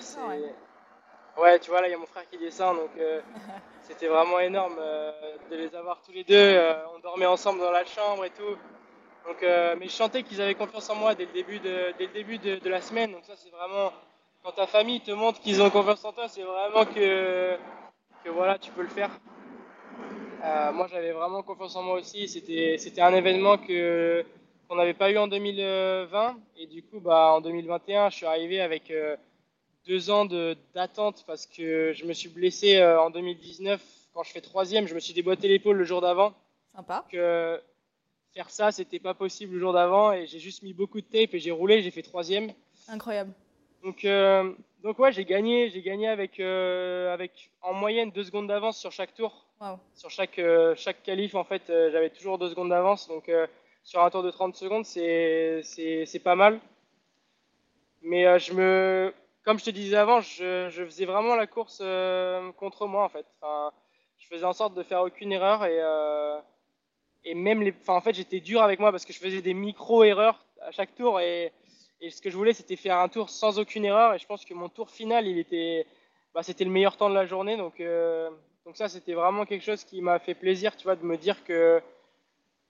tu 1.61 1.69
vois, 1.69 1.81
là, 1.81 1.87
il 1.87 1.91
y 1.91 1.95
a 1.95 1.97
mon 1.97 2.05
frère 2.05 2.29
qui 2.29 2.37
descend, 2.37 2.77
donc 2.77 2.91
c'était 3.83 4.07
vraiment 4.07 4.39
énorme 4.39 4.77
euh, 4.79 5.11
de 5.51 5.55
les 5.55 5.75
avoir 5.75 6.01
tous 6.01 6.11
les 6.11 6.23
deux. 6.23 6.35
Euh, 6.35 6.73
on 6.95 6.99
dormait 6.99 7.25
ensemble 7.25 7.59
dans 7.59 7.71
la 7.71 7.85
chambre 7.85 8.25
et 8.25 8.29
tout. 8.29 8.57
Donc, 9.27 9.41
euh, 9.43 9.75
mais 9.79 9.85
je 9.85 9.91
sentais 9.91 10.23
qu'ils 10.23 10.41
avaient 10.41 10.55
confiance 10.55 10.89
en 10.89 10.95
moi 10.95 11.15
dès 11.15 11.25
le 11.25 11.31
début 11.31 11.59
de, 11.59 11.93
dès 11.97 12.07
le 12.07 12.13
début 12.13 12.37
de, 12.37 12.69
la 12.69 12.81
semaine. 12.81 13.11
Donc 13.11 13.23
ça, 13.25 13.33
c'est 13.35 13.49
vraiment 13.51 13.91
quand 14.43 14.51
ta 14.51 14.67
famille 14.67 15.01
te 15.01 15.11
montre 15.11 15.39
qu'ils 15.39 15.61
ont 15.61 15.69
confiance 15.69 16.03
en 16.03 16.11
toi, 16.11 16.27
c'est 16.27 16.43
vraiment 16.43 16.85
que, 16.85 17.55
que 18.23 18.29
voilà, 18.29 18.57
tu 18.57 18.71
peux 18.71 18.81
le 18.81 18.89
faire. 18.89 19.09
moi, 20.73 20.87
j'avais 20.91 21.11
vraiment 21.11 21.41
confiance 21.43 21.75
en 21.75 21.83
moi 21.83 21.95
aussi. 21.95 22.27
C'était, 22.27 22.77
c'était 22.77 23.01
un 23.01 23.13
événement 23.13 23.57
que 23.57 24.25
qu'on 24.67 24.75
n'avait 24.75 24.93
pas 24.93 25.11
eu 25.11 25.17
en 25.17 25.27
2020 25.27 26.37
et 26.57 26.67
du 26.67 26.83
coup, 26.83 26.99
bah, 26.99 27.33
en 27.33 27.41
2021, 27.41 28.09
je 28.09 28.15
suis 28.15 28.25
arrivé 28.25 28.61
avec 28.61 28.91
deux 29.85 30.09
ans 30.09 30.25
d'attente 30.73 31.23
parce 31.27 31.45
que 31.45 31.93
je 31.93 32.05
me 32.05 32.13
suis 32.13 32.29
blessé 32.29 32.77
euh, 32.77 33.01
en 33.01 33.09
2019 33.09 33.81
quand 34.13 34.23
je 34.23 34.31
fais 34.31 34.41
troisième. 34.41 34.87
Je 34.87 34.95
me 34.95 34.99
suis 34.99 35.13
déboîté 35.13 35.47
l'épaule 35.47 35.77
le 35.77 35.83
jour 35.83 36.01
d'avant. 36.01 36.33
Sympa. 36.75 37.05
Que 37.11 37.61
faire 38.33 38.49
ça, 38.49 38.71
c'était 38.71 38.99
pas 38.99 39.13
possible 39.13 39.53
le 39.53 39.59
jour 39.59 39.73
d'avant 39.73 40.11
et 40.11 40.25
j'ai 40.25 40.39
juste 40.39 40.63
mis 40.63 40.73
beaucoup 40.73 41.01
de 41.01 41.05
tape 41.05 41.33
et 41.33 41.39
j'ai 41.39 41.51
roulé. 41.51 41.81
J'ai 41.81 41.91
fait 41.91 42.01
troisième. 42.01 42.51
Incroyable. 42.87 43.33
Donc, 43.83 44.05
euh, 44.05 44.53
donc 44.81 44.97
ouais, 44.99 45.11
j'ai 45.11 45.25
gagné. 45.25 45.69
J'ai 45.69 45.81
gagné 45.81 46.07
avec, 46.07 46.39
euh, 46.39 47.13
avec 47.13 47.51
en 47.61 47.73
moyenne 47.73 48.11
deux 48.11 48.23
secondes 48.23 48.47
d'avance 48.47 48.77
sur 48.77 48.91
chaque 48.91 49.13
tour. 49.13 49.45
Wow. 49.59 49.79
Sur 49.95 50.09
chaque, 50.09 50.41
chaque 50.75 51.03
qualif, 51.03 51.35
en 51.35 51.43
fait, 51.43 51.63
j'avais 51.67 52.09
toujours 52.09 52.37
deux 52.37 52.49
secondes 52.49 52.69
d'avance. 52.69 53.07
Donc 53.07 53.29
sur 53.83 54.01
un 54.01 54.09
tour 54.09 54.23
de 54.23 54.31
30 54.31 54.55
secondes, 54.55 54.85
c'est 54.85 56.21
pas 56.23 56.35
mal. 56.35 56.59
Mais 58.01 58.39
je 58.39 58.53
me 58.53 59.13
comme 59.43 59.59
je 59.59 59.65
te 59.65 59.69
disais 59.69 59.97
avant, 59.97 60.21
je, 60.21 60.69
faisais 60.69 61.05
vraiment 61.05 61.35
la 61.35 61.47
course 61.47 61.79
euh, 61.81 62.51
contre 62.53 62.87
moi 62.87 63.03
en 63.03 63.09
fait. 63.09 63.25
Je 64.17 64.27
faisais 64.27 64.45
en 64.45 64.53
sorte 64.53 64.73
de 64.73 64.83
faire 64.83 65.01
aucune 65.01 65.31
erreur 65.31 65.65
et, 65.65 65.79
euh, 65.81 66.39
même 67.35 67.63
en 67.87 68.01
fait 68.01 68.13
j'étais 68.13 68.39
dur 68.39 68.61
avec 68.61 68.79
moi 68.79 68.91
parce 68.91 69.05
que 69.05 69.13
je 69.13 69.19
faisais 69.19 69.41
des 69.41 69.53
micro 69.53 70.03
erreurs 70.03 70.45
à 70.61 70.71
chaque 70.71 70.95
tour 70.95 71.19
et, 71.19 71.51
ce 72.09 72.21
que 72.21 72.29
je 72.29 72.35
voulais 72.35 72.51
c'était 72.51 72.75
faire 72.75 72.97
un 72.97 73.07
tour 73.07 73.29
sans 73.29 73.59
aucune 73.59 73.85
erreur 73.85 74.13
et 74.13 74.19
je 74.19 74.25
pense 74.25 74.43
que 74.43 74.53
mon 74.53 74.67
tour 74.67 74.89
final 74.89 75.25
il 75.25 75.37
était, 75.39 75.87
bah, 76.33 76.43
c'était 76.43 76.65
le 76.65 76.69
meilleur 76.69 76.97
temps 76.97 77.09
de 77.09 77.15
la 77.15 77.25
journée 77.25 77.55
donc 77.55 77.79
euh, 77.79 78.29
donc 78.65 78.75
ça 78.75 78.89
c'était 78.89 79.13
vraiment 79.13 79.45
quelque 79.45 79.63
chose 79.63 79.85
qui 79.85 80.01
m'a 80.01 80.19
fait 80.19 80.35
plaisir 80.35 80.75
tu 80.75 80.83
vois 80.83 80.97
de 80.97 81.05
me 81.05 81.15
dire 81.15 81.45
que 81.45 81.81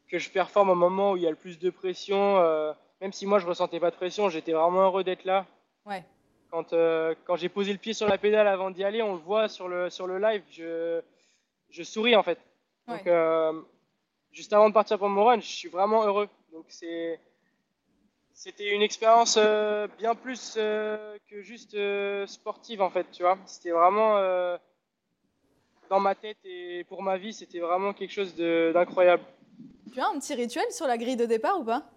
que 0.08 0.20
je 0.20 0.30
performe 0.30 0.70
au 0.70 0.76
moment 0.76 1.14
où 1.14 1.18
il 1.18 1.24
y 1.24 1.28
a 1.28 1.32
le 1.32 1.36
plus 1.36 1.58
de 1.58 1.72
pression 1.72 2.38
même 3.02 3.12
si 3.12 3.26
moi 3.26 3.40
je 3.40 3.48
ressentais 3.48 3.80
pas 3.80 3.90
de 3.90 3.96
pression 3.96 4.30
j'étais 4.30 4.54
vraiment 4.54 4.84
heureux 4.84 5.04
d'être 5.04 5.26
là. 5.26 5.48
Quand, 6.54 6.72
euh, 6.74 7.16
quand 7.26 7.36
j'ai 7.36 7.50
posé 7.50 7.72
le 7.72 7.80
pied 7.80 7.94
sur 7.94 8.08
la 8.08 8.20
pédale 8.20 8.48
avant 8.48 8.70
d'y 8.70 8.84
aller, 8.84 9.02
on 9.02 9.14
le 9.14 9.20
voit 9.20 9.50
sur 9.50 9.68
le, 9.68 9.90
sur 9.90 10.06
le 10.06 10.20
live, 10.20 10.44
je, 10.52 11.02
je 11.72 11.82
souris 11.82 12.16
en 12.16 12.22
fait. 12.22 12.38
Donc, 12.88 13.08
euh, 13.08 13.60
juste 14.32 14.54
avant 14.54 14.70
de 14.70 14.74
partir 14.76 15.00
pour 15.00 15.10
mon 15.10 15.24
run, 15.26 15.40
je 15.40 15.48
suis 15.48 15.68
vraiment 15.68 16.04
heureux. 16.04 16.30
Donc, 16.52 16.66
c'est, 16.68 17.20
c'était 18.34 18.70
une 18.70 18.84
expérience 18.84 19.40
euh, 19.42 19.88
bien 19.98 20.14
plus 20.14 20.54
que 20.54 21.42
juste 21.42 21.76
sportive 22.28 22.84
en 22.84 22.92
fait, 22.92 23.08
tu 23.12 23.24
vois. 23.24 23.40
C'était 23.48 23.72
vraiment 23.72 24.20
dans 25.90 26.00
ma 26.00 26.14
tête 26.14 26.38
et 26.46 26.84
pour 26.84 27.02
ma 27.02 27.18
vie, 27.18 27.34
c'était 27.34 27.62
vraiment 27.62 27.94
quelque 27.94 28.14
chose 28.14 28.36
d'incroyable. 28.36 29.24
Tu 29.92 30.00
as 30.00 30.08
un 30.08 30.20
petit 30.20 30.36
rituel 30.36 30.70
sur 30.70 30.86
la 30.86 31.00
grille 31.00 31.18
de 31.18 31.26
départ 31.26 31.60
ou 31.60 31.64
pas? 31.64 31.90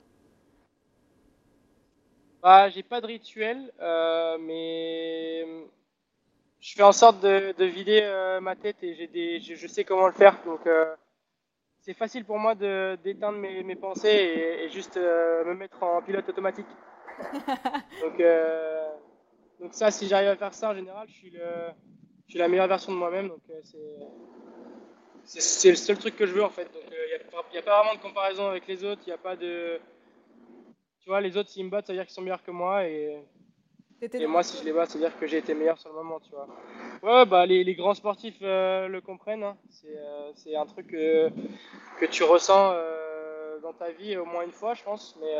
Bah, 2.46 2.68
j'ai 2.68 2.84
pas 2.84 3.00
de 3.00 3.08
rituel, 3.08 3.72
euh, 3.80 4.38
mais 4.38 5.44
je 6.60 6.74
fais 6.76 6.84
en 6.84 6.92
sorte 6.92 7.20
de, 7.20 7.64
vider 7.64 7.98
euh, 8.04 8.40
ma 8.40 8.54
tête 8.54 8.76
et 8.84 8.94
j'ai 8.94 9.08
des, 9.08 9.40
je, 9.40 9.66
sais 9.66 9.82
comment 9.82 10.06
le 10.06 10.12
faire. 10.12 10.40
Donc, 10.44 10.64
euh, 10.68 10.94
c'est 11.80 11.92
facile 11.92 12.24
pour 12.24 12.38
moi 12.38 12.54
d'éteindre 12.54 13.38
mes, 13.38 13.64
mes, 13.64 13.74
pensées 13.74 14.60
et, 14.62 14.68
juste 14.68 14.96
me 14.96 15.54
mettre 15.54 15.82
en 15.82 16.00
pilote 16.02 16.28
automatique. 16.28 16.68
donc, 18.00 18.22
donc, 19.58 19.74
ça, 19.74 19.90
si 19.90 20.06
j'arrive 20.06 20.28
à 20.28 20.36
faire 20.36 20.54
ça 20.54 20.70
en 20.70 20.74
général, 20.76 21.08
je 21.08 21.14
suis, 21.14 21.30
le, 21.30 21.42
je 22.26 22.30
suis 22.30 22.38
la 22.38 22.46
meilleure 22.46 22.68
version 22.68 22.92
de 22.92 22.96
moi-même. 22.96 23.26
Donc, 23.26 23.40
c'est 25.24 25.70
le 25.70 25.74
seul 25.74 25.98
truc 25.98 26.14
que 26.14 26.26
je 26.26 26.32
veux 26.32 26.44
en 26.44 26.50
fait. 26.50 26.70
Il 26.72 27.50
n'y 27.50 27.58
a, 27.58 27.60
a, 27.60 27.62
pas 27.64 27.82
vraiment 27.82 27.96
de 27.96 28.02
comparaison 28.02 28.46
avec 28.46 28.68
les 28.68 28.84
autres, 28.84 29.02
il 29.04 29.10
n'y 29.10 29.14
a 29.14 29.18
pas 29.18 29.34
de 29.34 29.80
vois, 31.16 31.20
les 31.20 31.36
autres, 31.36 31.50
s'ils 31.50 31.64
me 31.64 31.70
battent, 31.70 31.86
ça 31.86 31.92
veut 31.92 31.98
dire 31.98 32.06
qu'ils 32.06 32.14
sont 32.14 32.22
meilleurs 32.22 32.42
que 32.42 32.50
moi. 32.50 32.86
Et, 32.86 33.18
et 34.00 34.26
moi, 34.26 34.42
si 34.42 34.58
je 34.58 34.64
les 34.64 34.72
bats, 34.72 34.86
ça 34.86 34.94
veut 34.94 35.00
dire 35.00 35.18
que 35.18 35.26
j'ai 35.26 35.38
été 35.38 35.54
meilleur 35.54 35.78
sur 35.78 35.90
le 35.90 35.96
moment, 35.96 36.20
tu 36.20 36.30
vois. 36.30 36.46
Ouais, 37.02 37.26
bah, 37.26 37.46
les, 37.46 37.64
les 37.64 37.74
grands 37.74 37.94
sportifs 37.94 38.38
le 38.40 39.00
comprennent. 39.00 39.44
Hein. 39.44 39.56
C'est 40.34 40.54
un 40.56 40.66
truc 40.66 40.88
que 40.88 42.06
tu 42.10 42.22
ressens 42.22 42.74
dans 43.62 43.72
ta 43.72 43.90
vie 43.90 44.16
au 44.16 44.24
moins 44.24 44.44
une 44.44 44.52
fois, 44.52 44.74
je 44.74 44.82
pense. 44.82 45.16
Mais 45.20 45.34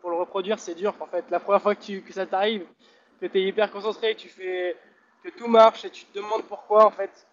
pour 0.00 0.10
le 0.10 0.16
reproduire, 0.16 0.58
c'est 0.58 0.74
dur. 0.74 0.94
En 1.00 1.06
fait, 1.06 1.24
la 1.30 1.40
première 1.40 1.62
fois 1.62 1.74
que, 1.74 1.82
tu, 1.82 2.02
que 2.02 2.12
ça 2.12 2.26
t'arrive, 2.26 2.64
que 3.20 3.26
tu 3.26 3.38
es 3.38 3.42
hyper 3.42 3.70
concentré, 3.70 4.14
tu 4.14 4.28
fais 4.28 4.76
que 5.24 5.30
tout 5.30 5.48
marche 5.48 5.84
et 5.84 5.90
tu 5.90 6.04
te 6.04 6.14
demandes 6.18 6.44
pourquoi, 6.44 6.86
en 6.86 6.90
fait, 6.90 7.26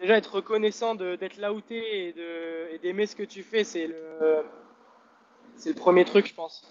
déjà 0.00 0.16
être 0.16 0.34
reconnaissant 0.36 0.94
d'être 0.94 1.36
là 1.36 1.52
où 1.52 1.60
tu 1.60 1.76
es 1.76 2.14
et 2.72 2.78
d'aimer 2.78 3.06
ce 3.06 3.14
que 3.14 3.22
tu 3.22 3.42
fais, 3.42 3.62
c'est 3.62 3.86
le, 3.86 4.42
c'est 5.56 5.68
le 5.68 5.76
premier 5.76 6.04
truc, 6.04 6.26
je 6.26 6.34
pense. 6.34 6.68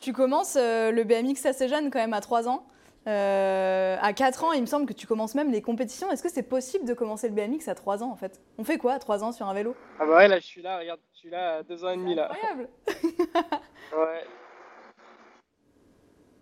Tu 0.00 0.12
commences 0.12 0.56
euh, 0.56 0.90
le 0.90 1.04
BMX 1.04 1.44
assez 1.46 1.68
jeune, 1.68 1.90
quand 1.90 1.98
même, 1.98 2.12
à 2.12 2.20
3 2.20 2.48
ans. 2.48 2.66
Euh, 3.06 3.96
à 4.00 4.12
4 4.12 4.44
ans, 4.44 4.52
il 4.52 4.60
me 4.60 4.66
semble 4.66 4.86
que 4.86 4.92
tu 4.92 5.06
commences 5.06 5.34
même 5.34 5.50
les 5.50 5.62
compétitions. 5.62 6.10
Est-ce 6.10 6.22
que 6.22 6.28
c'est 6.28 6.42
possible 6.42 6.84
de 6.84 6.94
commencer 6.94 7.28
le 7.28 7.34
BMX 7.34 7.68
à 7.68 7.74
3 7.74 8.02
ans, 8.02 8.10
en 8.10 8.16
fait? 8.16 8.40
On 8.58 8.64
fait 8.64 8.78
quoi 8.78 8.92
à 8.94 8.98
3 8.98 9.24
ans 9.24 9.32
sur 9.32 9.48
un 9.48 9.54
vélo? 9.54 9.74
Ah 9.98 10.06
bah 10.06 10.16
ouais, 10.16 10.28
là, 10.28 10.38
je 10.38 10.44
suis 10.44 10.62
là, 10.62 10.78
regarde, 10.78 11.00
je 11.14 11.18
suis 11.18 11.30
là 11.30 11.56
à 11.56 11.62
2 11.62 11.84
ans 11.84 11.90
et 11.90 11.96
demi, 11.96 12.14
là. 12.14 12.30
incroyable 12.30 12.68
Ouais. 13.96 14.24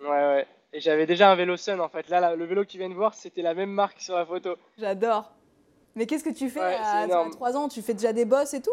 Ouais, 0.01 0.09
ouais. 0.09 0.47
Et 0.73 0.81
j'avais 0.81 1.07
déjà 1.07 1.31
un 1.31 1.37
vélo 1.37 1.57
Sun, 1.57 1.81
en 1.81 1.89
fait. 1.89 2.09
Là, 2.09 2.35
le 2.35 2.45
vélo 2.45 2.65
viens 2.69 2.91
de 2.91 2.95
voir, 2.95 3.15
c'était 3.15 3.43
la 3.43 3.55
même 3.55 3.71
marque 3.71 4.01
sur 4.01 4.17
la 4.17 4.27
photo. 4.27 4.57
J'adore. 4.77 5.33
Mais 5.95 6.07
qu'est-ce 6.07 6.25
que 6.25 6.31
tu 6.31 6.51
fais 6.51 6.61
à, 6.61 7.07
3 7.31 7.57
ans? 7.57 7.69
Tu 7.69 7.81
fais 7.81 7.95
déjà 7.95 8.13
des 8.13 8.25
bosses 8.25 8.55
et 8.55 8.61
tout? 8.61 8.71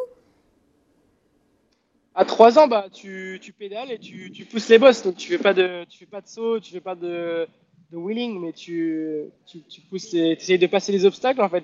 À 2.15 2.25
3 2.25 2.59
ans, 2.59 2.67
bah, 2.67 2.85
tu, 2.91 3.39
tu 3.41 3.53
pédales 3.53 3.91
et 3.91 3.97
tu, 3.97 4.31
tu, 4.31 4.45
pousses 4.45 4.69
les 4.69 4.77
bosses. 4.77 5.01
Donc 5.03 5.15
tu 5.15 5.29
fais 5.29 5.39
pas 5.39 5.53
de, 5.53 5.83
tu 5.89 5.97
fais 5.97 6.05
pas 6.05 6.21
de 6.21 6.27
saut, 6.27 6.59
tu 6.59 6.71
fais 6.71 6.79
pas 6.79 6.95
de, 6.95 7.47
de 7.91 7.97
wheeling, 7.97 8.39
mais 8.39 8.53
tu, 8.53 9.23
tu, 9.45 9.61
tu 9.63 9.81
pousses 9.81 10.13
essayes 10.13 10.59
de 10.59 10.67
passer 10.67 10.91
les 10.91 11.05
obstacles 11.05 11.41
en 11.41 11.49
fait. 11.49 11.63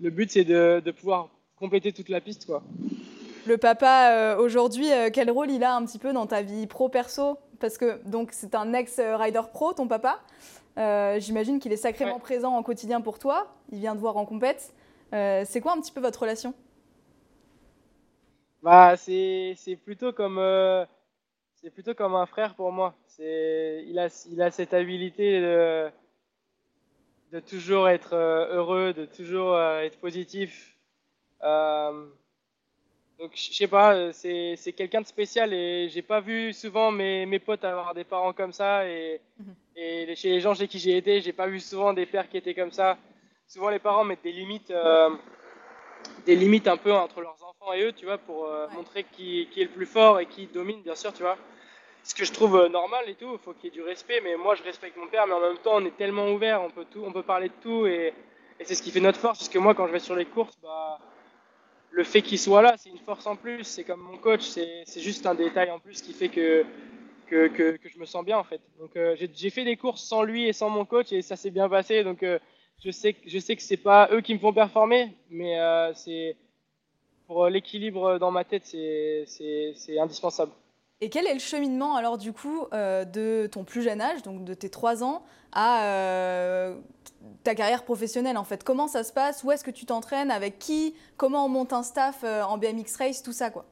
Le 0.00 0.10
but 0.10 0.30
c'est 0.30 0.44
de, 0.44 0.82
de, 0.84 0.90
pouvoir 0.90 1.28
compléter 1.56 1.92
toute 1.92 2.08
la 2.08 2.20
piste 2.20 2.46
quoi. 2.46 2.62
Le 3.46 3.56
papa 3.56 4.10
euh, 4.10 4.36
aujourd'hui, 4.38 4.90
euh, 4.90 5.10
quel 5.12 5.30
rôle 5.30 5.50
il 5.50 5.62
a 5.62 5.76
un 5.76 5.84
petit 5.84 5.98
peu 5.98 6.12
dans 6.12 6.26
ta 6.26 6.42
vie 6.42 6.66
pro 6.66 6.88
perso? 6.88 7.38
Parce 7.60 7.78
que 7.78 8.00
donc 8.04 8.30
c'est 8.32 8.54
un 8.54 8.72
ex 8.72 9.00
rider 9.00 9.42
pro 9.52 9.74
ton 9.74 9.86
papa. 9.86 10.18
Euh, 10.76 11.20
j'imagine 11.20 11.60
qu'il 11.60 11.72
est 11.72 11.76
sacrément 11.76 12.18
présent 12.18 12.56
en 12.56 12.62
quotidien 12.64 13.00
pour 13.00 13.20
toi. 13.20 13.54
Il 13.70 13.78
vient 13.78 13.94
te 13.94 14.00
voir 14.00 14.16
en 14.16 14.24
compète. 14.24 14.72
C'est 15.12 15.60
quoi 15.60 15.74
un 15.74 15.80
petit 15.80 15.92
peu 15.92 16.00
votre 16.00 16.22
relation? 16.22 16.54
Bah, 18.64 18.96
c'est, 18.96 19.56
plutôt 19.84 20.12
comme 20.12 20.38
euh, 20.38 20.84
c'est 21.54 21.70
plutôt 21.70 21.94
comme 21.94 22.14
un 22.14 22.26
frère 22.26 22.54
pour 22.54 22.72
moi. 22.72 22.94
C'est 23.06 23.84
il 23.86 23.98
a 23.98 24.08
il 24.30 24.42
a 24.42 24.50
cette 24.50 24.74
habilité 24.74 25.40
de, 25.40 25.90
de 27.32 27.40
toujours 27.40 27.88
être 27.88 28.14
euh, 28.14 28.56
heureux, 28.56 28.92
de 28.92 29.04
toujours 29.04 29.58
être 29.58 29.98
positif. 29.98 30.76
donc 31.42 33.30
je 33.34 33.52
sais 33.52 33.68
pas, 33.68 34.12
c'est, 34.12 34.56
quelqu'un 34.76 35.02
de 35.02 35.06
spécial 35.06 35.52
et 35.52 35.88
j'ai 35.88 36.02
pas 36.02 36.20
vu 36.20 36.52
souvent 36.52 36.90
mes, 36.90 37.26
mes 37.26 37.38
potes 37.38 37.64
avoir 37.64 37.94
des 37.94 38.04
parents 38.04 38.32
comme 38.32 38.52
ça 38.52 38.88
et, 38.88 39.20
mhm. 39.38 39.54
et 39.76 40.16
chez 40.16 40.30
les 40.30 40.40
gens 40.40 40.54
chez 40.54 40.68
qui 40.68 40.78
j'ai 40.78 40.96
été, 40.96 41.20
j'ai 41.20 41.32
pas 41.32 41.46
vu 41.46 41.60
souvent 41.60 41.92
des 41.92 42.06
pères 42.06 42.28
qui 42.28 42.38
étaient 42.38 42.54
comme 42.54 42.72
ça 42.72 42.98
souvent 43.46 43.70
les 43.70 43.78
parents 43.78 44.04
mettent 44.04 44.22
des 44.22 44.32
limites, 44.32 44.70
euh, 44.70 45.10
des 46.26 46.36
limites 46.36 46.68
un 46.68 46.76
peu 46.76 46.92
entre 46.92 47.20
leurs 47.20 47.36
enfants 47.42 47.72
et 47.72 47.82
eux, 47.82 47.92
tu 47.92 48.06
vois, 48.06 48.18
pour 48.18 48.46
euh, 48.46 48.66
montrer 48.70 49.04
qui, 49.04 49.48
qui, 49.50 49.60
est 49.60 49.64
le 49.64 49.70
plus 49.70 49.86
fort 49.86 50.20
et 50.20 50.26
qui 50.26 50.46
domine, 50.46 50.82
bien 50.82 50.94
sûr, 50.94 51.12
tu 51.12 51.22
vois. 51.22 51.36
Ce 52.02 52.14
que 52.14 52.24
je 52.24 52.32
trouve 52.32 52.56
euh, 52.56 52.68
normal 52.68 53.08
et 53.08 53.14
tout, 53.14 53.30
il 53.32 53.38
faut 53.38 53.52
qu'il 53.52 53.64
y 53.64 53.68
ait 53.68 53.70
du 53.70 53.82
respect, 53.82 54.20
mais 54.22 54.36
moi 54.36 54.54
je 54.54 54.62
respecte 54.62 54.96
mon 54.96 55.06
père, 55.06 55.26
mais 55.26 55.32
en 55.34 55.40
même 55.40 55.58
temps 55.58 55.76
on 55.76 55.84
est 55.84 55.96
tellement 55.96 56.30
ouvert, 56.30 56.62
on 56.62 56.70
peut 56.70 56.84
tout, 56.90 57.02
on 57.04 57.12
peut 57.12 57.22
parler 57.22 57.48
de 57.48 57.54
tout 57.62 57.86
et, 57.86 58.12
et 58.60 58.64
c'est 58.64 58.74
ce 58.74 58.82
qui 58.82 58.90
fait 58.90 59.00
notre 59.00 59.18
force, 59.18 59.38
parce 59.38 59.48
que 59.48 59.58
moi 59.58 59.74
quand 59.74 59.86
je 59.86 59.92
vais 59.92 59.98
sur 59.98 60.14
les 60.14 60.26
courses, 60.26 60.58
bah, 60.62 60.98
le 61.90 62.04
fait 62.04 62.20
qu'il 62.22 62.38
soit 62.38 62.60
là, 62.60 62.74
c'est 62.76 62.90
une 62.90 62.98
force 62.98 63.26
en 63.26 63.36
plus, 63.36 63.64
c'est 63.64 63.84
comme 63.84 64.00
mon 64.00 64.18
coach, 64.18 64.42
c'est 64.42 65.00
juste 65.00 65.26
un 65.26 65.34
détail 65.34 65.70
en 65.70 65.78
plus 65.78 66.02
qui 66.02 66.12
fait 66.12 66.28
que, 66.28 66.66
que, 67.26 67.48
que, 67.48 67.76
que 67.76 67.88
je 67.88 67.98
me 67.98 68.04
sens 68.04 68.24
bien 68.24 68.36
en 68.36 68.44
fait. 68.44 68.60
Donc 68.78 68.98
j'ai 69.14 69.50
fait 69.50 69.64
des 69.64 69.76
courses 69.76 70.02
sans 70.02 70.22
lui 70.24 70.46
et 70.46 70.52
sans 70.52 70.68
mon 70.68 70.84
coach 70.84 71.12
et 71.12 71.22
ça 71.22 71.36
s'est 71.36 71.50
bien 71.50 71.68
passé, 71.68 72.02
donc 72.02 72.22
je 72.82 72.90
sais, 72.90 73.16
je 73.26 73.38
sais 73.38 73.56
que 73.56 73.62
c'est 73.62 73.76
pas 73.76 74.08
eux 74.12 74.20
qui 74.20 74.34
me 74.34 74.38
font 74.38 74.52
performer, 74.52 75.16
mais 75.30 75.58
euh, 75.58 75.92
c'est 75.94 76.36
pour 77.26 77.46
l'équilibre 77.48 78.18
dans 78.18 78.30
ma 78.30 78.44
tête, 78.44 78.64
c'est 78.66 79.98
indispensable. 79.98 80.52
Et 81.00 81.10
quel 81.10 81.26
est 81.26 81.34
le 81.34 81.40
cheminement 81.40 81.96
alors 81.96 82.18
du 82.18 82.32
coup 82.32 82.66
euh, 82.72 83.04
de 83.04 83.48
ton 83.50 83.64
plus 83.64 83.82
jeune 83.82 84.00
âge, 84.00 84.22
donc 84.22 84.44
de 84.44 84.54
tes 84.54 84.70
3 84.70 85.02
ans, 85.02 85.22
à 85.52 85.86
euh, 85.86 86.76
ta 87.42 87.54
carrière 87.54 87.84
professionnelle 87.84 88.36
en 88.38 88.44
fait? 88.44 88.62
Comment 88.64 88.86
ça 88.88 89.02
se 89.02 89.12
passe? 89.12 89.42
Où 89.44 89.50
est-ce 89.50 89.64
que 89.64 89.70
tu 89.70 89.86
t'entraînes? 89.86 90.30
Avec 90.30 90.58
qui? 90.58 90.94
Comment 91.16 91.46
on 91.46 91.48
monte 91.48 91.72
un 91.72 91.82
staff 91.82 92.22
en 92.24 92.58
BMX 92.58 92.96
Race? 92.98 93.22
Tout 93.22 93.32
ça 93.32 93.50
quoi. 93.50 93.64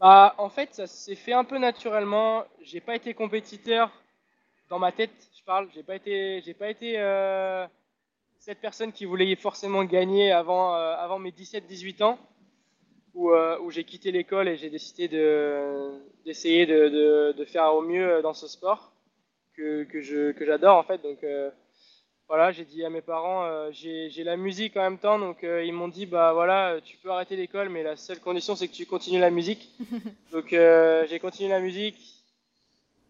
Bah, 0.00 0.34
En 0.38 0.48
fait, 0.48 0.74
ça 0.74 0.86
s'est 0.86 1.14
fait 1.14 1.32
un 1.32 1.44
peu 1.44 1.58
naturellement. 1.58 2.44
J'ai 2.62 2.80
pas 2.80 2.96
été 2.96 3.14
compétiteur 3.14 3.90
dans 4.72 4.78
ma 4.78 4.90
tête 4.90 5.10
je 5.38 5.44
parle. 5.44 5.68
J'ai 5.74 5.82
pas 5.82 5.96
été, 5.96 6.40
j'ai 6.40 6.54
pas 6.54 6.70
été 6.70 6.94
euh, 6.96 7.66
cette 8.38 8.58
personne 8.58 8.90
qui 8.90 9.04
voulait 9.04 9.36
forcément 9.36 9.84
gagner 9.84 10.32
avant, 10.32 10.74
euh, 10.74 10.94
avant 10.96 11.18
mes 11.18 11.30
17-18 11.30 12.02
ans, 12.02 12.18
où, 13.12 13.32
euh, 13.32 13.58
où 13.60 13.70
j'ai 13.70 13.84
quitté 13.84 14.10
l'école 14.12 14.48
et 14.48 14.56
j'ai 14.56 14.70
décidé 14.70 15.08
de, 15.08 15.90
d'essayer 16.24 16.64
de, 16.64 16.88
de, 16.88 17.34
de, 17.36 17.44
faire 17.44 17.74
au 17.74 17.82
mieux 17.82 18.22
dans 18.22 18.32
ce 18.32 18.48
sport 18.48 18.94
que, 19.54 19.84
que, 19.84 20.00
je, 20.00 20.32
que 20.32 20.46
j'adore 20.46 20.78
en 20.78 20.84
fait. 20.84 21.02
Donc 21.02 21.18
voilà, 22.26 22.50
j'ai 22.50 22.64
dit 22.64 22.82
à 22.82 22.88
mes 22.88 23.02
parents, 23.02 23.70
j'ai, 23.72 24.08
j'ai 24.08 24.24
la 24.24 24.38
musique 24.38 24.78
en 24.78 24.84
même 24.84 24.98
temps, 24.98 25.18
donc 25.18 25.40
ils 25.42 25.74
m'ont 25.74 25.88
dit 25.88 26.06
bah 26.06 26.32
voilà, 26.32 26.80
tu 26.82 26.96
peux 26.96 27.10
arrêter 27.10 27.36
l'école, 27.36 27.68
mais 27.68 27.82
la 27.82 27.96
seule 27.96 28.20
condition 28.20 28.56
c'est 28.56 28.68
que 28.68 28.72
tu 28.72 28.86
continues 28.86 29.20
la 29.20 29.30
musique. 29.30 29.68
donc 30.32 30.46
j'ai 30.48 31.18
continué 31.20 31.50
la 31.50 31.60
musique 31.60 32.11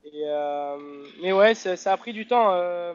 euh, 0.05 1.07
mais 1.21 1.33
ouais, 1.33 1.55
ça, 1.55 1.93
a 1.93 1.97
pris 1.97 2.13
du 2.13 2.27
temps. 2.27 2.53
Euh, 2.53 2.95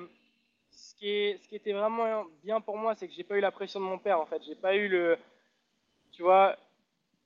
ce, 0.71 0.95
qui 0.95 1.09
est, 1.09 1.37
ce 1.41 1.47
qui 1.47 1.55
était 1.55 1.73
vraiment 1.73 2.25
bien 2.43 2.61
pour 2.61 2.77
moi, 2.77 2.95
c'est 2.95 3.07
que 3.07 3.13
j'ai 3.13 3.23
pas 3.23 3.37
eu 3.37 3.41
la 3.41 3.51
pression 3.51 3.79
de 3.79 3.85
mon 3.85 3.97
père 3.97 4.19
en 4.19 4.25
fait. 4.25 4.41
J'ai 4.43 4.55
pas 4.55 4.75
eu 4.75 4.87
le, 4.87 5.17
tu 6.11 6.23
vois, 6.23 6.55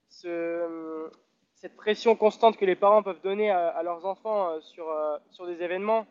ce, 0.10 1.10
cette 1.56 1.76
pression 1.76 2.16
constante 2.16 2.58
que 2.58 2.66
les 2.66 2.76
parents 2.76 3.04
peuvent 3.04 3.22
donner 3.22 3.50
à, 3.50 3.82
leurs 3.84 4.06
enfants 4.06 4.52
euh, 4.52 4.62
sur, 4.62 4.94
sur 5.32 5.48
des 5.48 5.62
événements, 5.64 6.06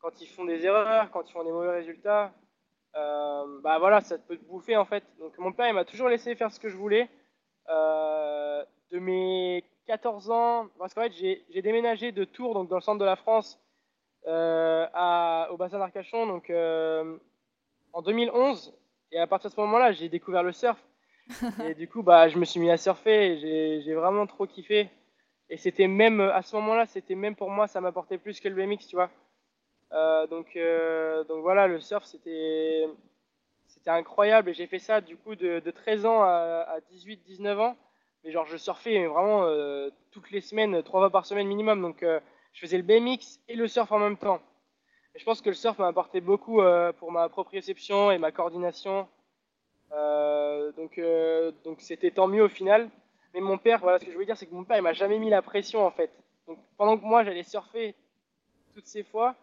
quand 0.00 0.20
ils 0.20 0.28
font 0.28 0.44
des 0.44 0.64
erreurs, 0.64 1.10
quand 1.10 1.28
ils 1.28 1.32
font 1.32 1.44
des 1.44 1.52
mauvais 1.52 1.72
résultats. 1.72 2.32
bah 2.94 3.78
voilà, 3.78 4.00
ça 4.00 4.18
peut 4.18 4.36
te 4.36 4.44
bouffer 4.44 4.76
en 4.76 4.84
fait. 4.84 5.04
Donc 5.18 5.36
mon 5.38 5.52
père, 5.52 5.68
il 5.68 5.74
m'a 5.74 5.84
toujours 5.84 6.08
laissé 6.08 6.34
faire 6.34 6.52
ce 6.52 6.60
que 6.60 6.68
je 6.68 6.76
voulais. 6.76 7.08
de 7.68 8.98
mes 8.98 9.64
14 9.96 10.30
ans, 10.30 10.68
parce 10.78 10.92
qu'en 10.92 11.02
fait, 11.02 11.12
j'ai 11.14 11.62
déménagé 11.62 12.12
de 12.12 12.24
Tours, 12.24 12.52
donc 12.52 12.68
dans 12.68 12.76
le 12.76 12.82
centre 12.82 12.98
de 12.98 13.04
la 13.04 13.16
France, 13.16 13.58
euh, 14.26 14.86
à, 14.92 15.48
au 15.50 15.56
bassin 15.56 15.78
d'Arcachon, 15.78 16.26
donc 16.26 16.50
euh, 16.50 17.16
en 17.94 18.02
2011. 18.02 18.74
Et 19.12 19.18
à 19.18 19.26
partir 19.26 19.48
de 19.48 19.54
ce 19.54 19.60
moment-là, 19.62 19.92
j'ai 19.92 20.10
découvert 20.10 20.42
le 20.42 20.52
surf. 20.52 20.78
et 21.66 21.74
du 21.74 21.88
coup, 21.88 22.02
bah, 22.02 22.28
je 22.28 22.36
me 22.38 22.44
suis 22.44 22.60
mis 22.60 22.70
à 22.70 22.76
surfer 22.76 23.38
j'ai 23.82 23.94
vraiment 23.94 24.26
trop 24.26 24.46
kiffé. 24.46 24.90
Et 25.48 25.56
c'était 25.56 25.88
même, 25.88 26.20
à 26.20 26.42
ce 26.42 26.54
moment-là, 26.56 26.84
c'était 26.84 27.14
même 27.14 27.34
pour 27.34 27.50
moi, 27.50 27.66
ça 27.66 27.80
m'apportait 27.80 28.18
plus 28.18 28.38
que 28.38 28.48
le 28.48 28.54
BMX, 28.54 28.86
tu 28.88 28.96
vois. 28.96 29.10
Euh, 29.92 30.26
donc, 30.26 30.58
donc 31.28 31.40
voilà, 31.42 31.68
le 31.68 31.80
surf, 31.80 32.04
c'était 32.04 32.86
incroyable. 33.86 34.50
Et 34.50 34.54
j'ai 34.54 34.66
fait 34.66 34.78
ça, 34.78 35.00
du 35.00 35.16
coup, 35.16 35.36
de, 35.36 35.60
de 35.60 35.70
13 35.70 36.04
ans 36.04 36.22
à, 36.22 36.66
à 36.68 36.80
18-19 36.92 37.58
ans 37.60 37.76
genre, 38.32 38.46
je 38.46 38.56
surfais 38.56 39.06
vraiment 39.06 39.44
euh, 39.44 39.90
toutes 40.10 40.30
les 40.30 40.40
semaines, 40.40 40.82
trois 40.82 41.00
fois 41.00 41.10
par 41.10 41.26
semaine 41.26 41.46
minimum. 41.46 41.80
Donc, 41.80 42.02
euh, 42.02 42.20
je 42.52 42.60
faisais 42.60 42.76
le 42.76 42.82
BMX 42.82 43.40
et 43.48 43.54
le 43.54 43.68
surf 43.68 43.90
en 43.92 43.98
même 43.98 44.16
temps. 44.16 44.40
Et 45.14 45.18
je 45.18 45.24
pense 45.24 45.40
que 45.40 45.48
le 45.48 45.54
surf 45.54 45.78
m'a 45.78 45.86
apporté 45.86 46.20
beaucoup 46.20 46.60
euh, 46.60 46.92
pour 46.92 47.12
ma 47.12 47.28
proprioception 47.28 48.10
et 48.10 48.18
ma 48.18 48.32
coordination. 48.32 49.08
donc, 50.76 51.00
donc 51.64 51.80
c'était 51.80 52.10
tant 52.10 52.26
mieux 52.26 52.42
au 52.42 52.48
final. 52.48 52.90
Mais 53.32 53.40
mon 53.40 53.58
père, 53.58 53.80
voilà, 53.80 53.98
ce 53.98 54.04
que 54.04 54.12
je 54.12 54.18
veux 54.18 54.24
dire, 54.24 54.36
c'est 54.36 54.46
que 54.46 54.54
mon 54.54 54.64
père, 54.64 54.76
il 54.76 54.82
m'a 54.82 54.92
jamais 54.92 55.18
mis 55.18 55.30
la 55.30 55.42
pression 55.42 55.86
en 55.86 55.90
fait. 55.90 56.10
Donc, 56.46 56.58
pendant 56.76 56.98
que 56.98 57.04
moi, 57.04 57.24
j'allais 57.24 57.42
surfer 57.42 57.94
toutes 58.74 58.86
ces 58.86 59.04
fois, 59.04 59.34